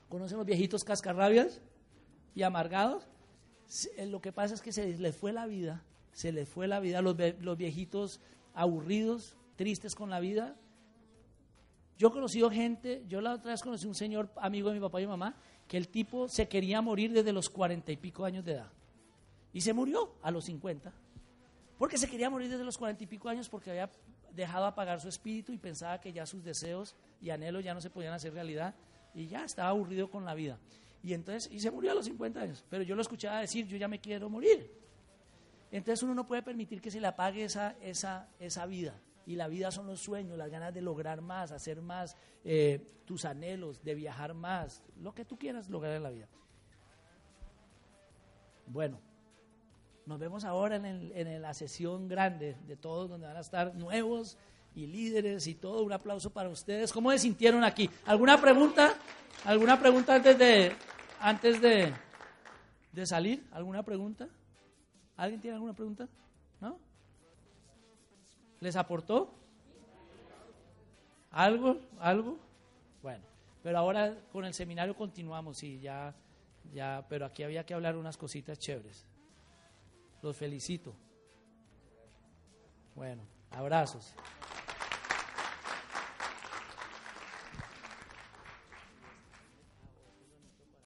¿Conocen 0.08 0.38
los 0.38 0.46
viejitos 0.46 0.84
cascarrabias 0.84 1.60
y 2.34 2.42
amargados? 2.42 3.08
Eh, 3.96 4.06
lo 4.06 4.20
que 4.20 4.32
pasa 4.32 4.54
es 4.54 4.60
que 4.60 4.72
se 4.72 4.96
les 4.98 5.16
fue 5.16 5.32
la 5.32 5.46
vida, 5.46 5.82
se 6.12 6.32
les 6.32 6.48
fue 6.48 6.66
la 6.66 6.80
vida, 6.80 7.00
los, 7.02 7.16
los 7.40 7.56
viejitos 7.56 8.20
aburridos, 8.54 9.36
tristes 9.56 9.94
con 9.94 10.10
la 10.10 10.20
vida. 10.20 10.56
Yo 11.96 12.08
he 12.08 12.12
conocido 12.12 12.50
gente, 12.50 13.04
yo 13.08 13.20
la 13.20 13.34
otra 13.34 13.52
vez 13.52 13.62
conocí 13.62 13.86
un 13.86 13.94
señor 13.94 14.32
amigo 14.36 14.68
de 14.68 14.74
mi 14.74 14.80
papá 14.80 15.00
y 15.00 15.04
mi 15.04 15.10
mamá, 15.10 15.36
que 15.68 15.76
el 15.76 15.88
tipo 15.88 16.28
se 16.28 16.48
quería 16.48 16.80
morir 16.80 17.12
desde 17.12 17.32
los 17.32 17.48
cuarenta 17.48 17.92
y 17.92 17.96
pico 17.96 18.24
años 18.24 18.44
de 18.44 18.52
edad. 18.52 18.72
Y 19.52 19.60
se 19.60 19.72
murió 19.72 20.14
a 20.22 20.30
los 20.30 20.44
cincuenta. 20.44 20.92
Porque 21.80 21.96
se 21.96 22.10
quería 22.10 22.28
morir 22.28 22.50
desde 22.50 22.62
los 22.62 22.76
cuarenta 22.76 23.04
y 23.04 23.06
pico 23.06 23.30
años 23.30 23.48
porque 23.48 23.70
había 23.70 23.88
dejado 24.34 24.66
apagar 24.66 25.00
su 25.00 25.08
espíritu 25.08 25.50
y 25.50 25.56
pensaba 25.56 25.98
que 25.98 26.12
ya 26.12 26.26
sus 26.26 26.44
deseos 26.44 26.94
y 27.22 27.30
anhelos 27.30 27.64
ya 27.64 27.72
no 27.72 27.80
se 27.80 27.88
podían 27.88 28.12
hacer 28.12 28.34
realidad 28.34 28.74
y 29.14 29.28
ya 29.28 29.46
estaba 29.46 29.70
aburrido 29.70 30.10
con 30.10 30.26
la 30.26 30.34
vida. 30.34 30.58
Y 31.02 31.14
entonces, 31.14 31.50
y 31.50 31.58
se 31.58 31.70
murió 31.70 31.92
a 31.92 31.94
los 31.94 32.04
50 32.04 32.38
años. 32.38 32.66
Pero 32.68 32.82
yo 32.82 32.94
lo 32.94 33.00
escuchaba 33.00 33.40
decir, 33.40 33.66
yo 33.66 33.78
ya 33.78 33.88
me 33.88 33.98
quiero 33.98 34.28
morir. 34.28 34.70
Entonces 35.70 36.02
uno 36.02 36.14
no 36.14 36.26
puede 36.26 36.42
permitir 36.42 36.82
que 36.82 36.90
se 36.90 37.00
le 37.00 37.06
apague 37.06 37.44
esa, 37.44 37.74
esa, 37.80 38.28
esa 38.38 38.66
vida. 38.66 39.00
Y 39.24 39.36
la 39.36 39.48
vida 39.48 39.70
son 39.70 39.86
los 39.86 40.00
sueños, 40.00 40.36
las 40.36 40.50
ganas 40.50 40.74
de 40.74 40.82
lograr 40.82 41.22
más, 41.22 41.50
hacer 41.50 41.80
más, 41.80 42.14
eh, 42.44 43.00
tus 43.06 43.24
anhelos, 43.24 43.82
de 43.82 43.94
viajar 43.94 44.34
más, 44.34 44.82
lo 45.00 45.14
que 45.14 45.24
tú 45.24 45.38
quieras 45.38 45.70
lograr 45.70 45.96
en 45.96 46.02
la 46.02 46.10
vida. 46.10 46.28
Bueno, 48.66 49.00
nos 50.10 50.18
vemos 50.18 50.42
ahora 50.42 50.74
en, 50.74 51.12
en 51.14 51.40
la 51.40 51.54
sesión 51.54 52.08
grande 52.08 52.56
de 52.66 52.76
todos, 52.76 53.08
donde 53.08 53.28
van 53.28 53.36
a 53.36 53.40
estar 53.40 53.76
nuevos 53.76 54.36
y 54.74 54.88
líderes 54.88 55.46
y 55.46 55.54
todo. 55.54 55.84
Un 55.84 55.92
aplauso 55.92 56.30
para 56.30 56.48
ustedes. 56.48 56.92
¿Cómo 56.92 57.12
se 57.12 57.20
sintieron 57.20 57.62
aquí? 57.62 57.88
¿Alguna 58.06 58.40
pregunta? 58.40 58.96
¿Alguna 59.44 59.78
pregunta 59.78 60.16
antes 60.16 60.36
de, 60.36 60.72
antes 61.20 61.60
de, 61.60 61.92
de 62.90 63.06
salir? 63.06 63.46
¿Alguna 63.52 63.84
pregunta? 63.84 64.28
¿Alguien 65.16 65.40
tiene 65.40 65.54
alguna 65.54 65.74
pregunta? 65.74 66.08
¿No? 66.60 66.76
¿Les 68.58 68.74
aportó? 68.74 69.32
¿Algo? 71.30 71.78
¿Algo? 72.00 72.36
Bueno, 73.00 73.22
pero 73.62 73.78
ahora 73.78 74.12
con 74.32 74.44
el 74.44 74.54
seminario 74.54 74.96
continuamos 74.96 75.62
y 75.62 75.78
ya, 75.78 76.12
ya, 76.72 77.06
pero 77.08 77.26
aquí 77.26 77.44
había 77.44 77.64
que 77.64 77.74
hablar 77.74 77.96
unas 77.96 78.16
cositas 78.16 78.58
chéveres. 78.58 79.06
Los 80.22 80.36
felicito. 80.36 80.94
Bueno, 82.94 83.22
abrazos. 83.50 84.14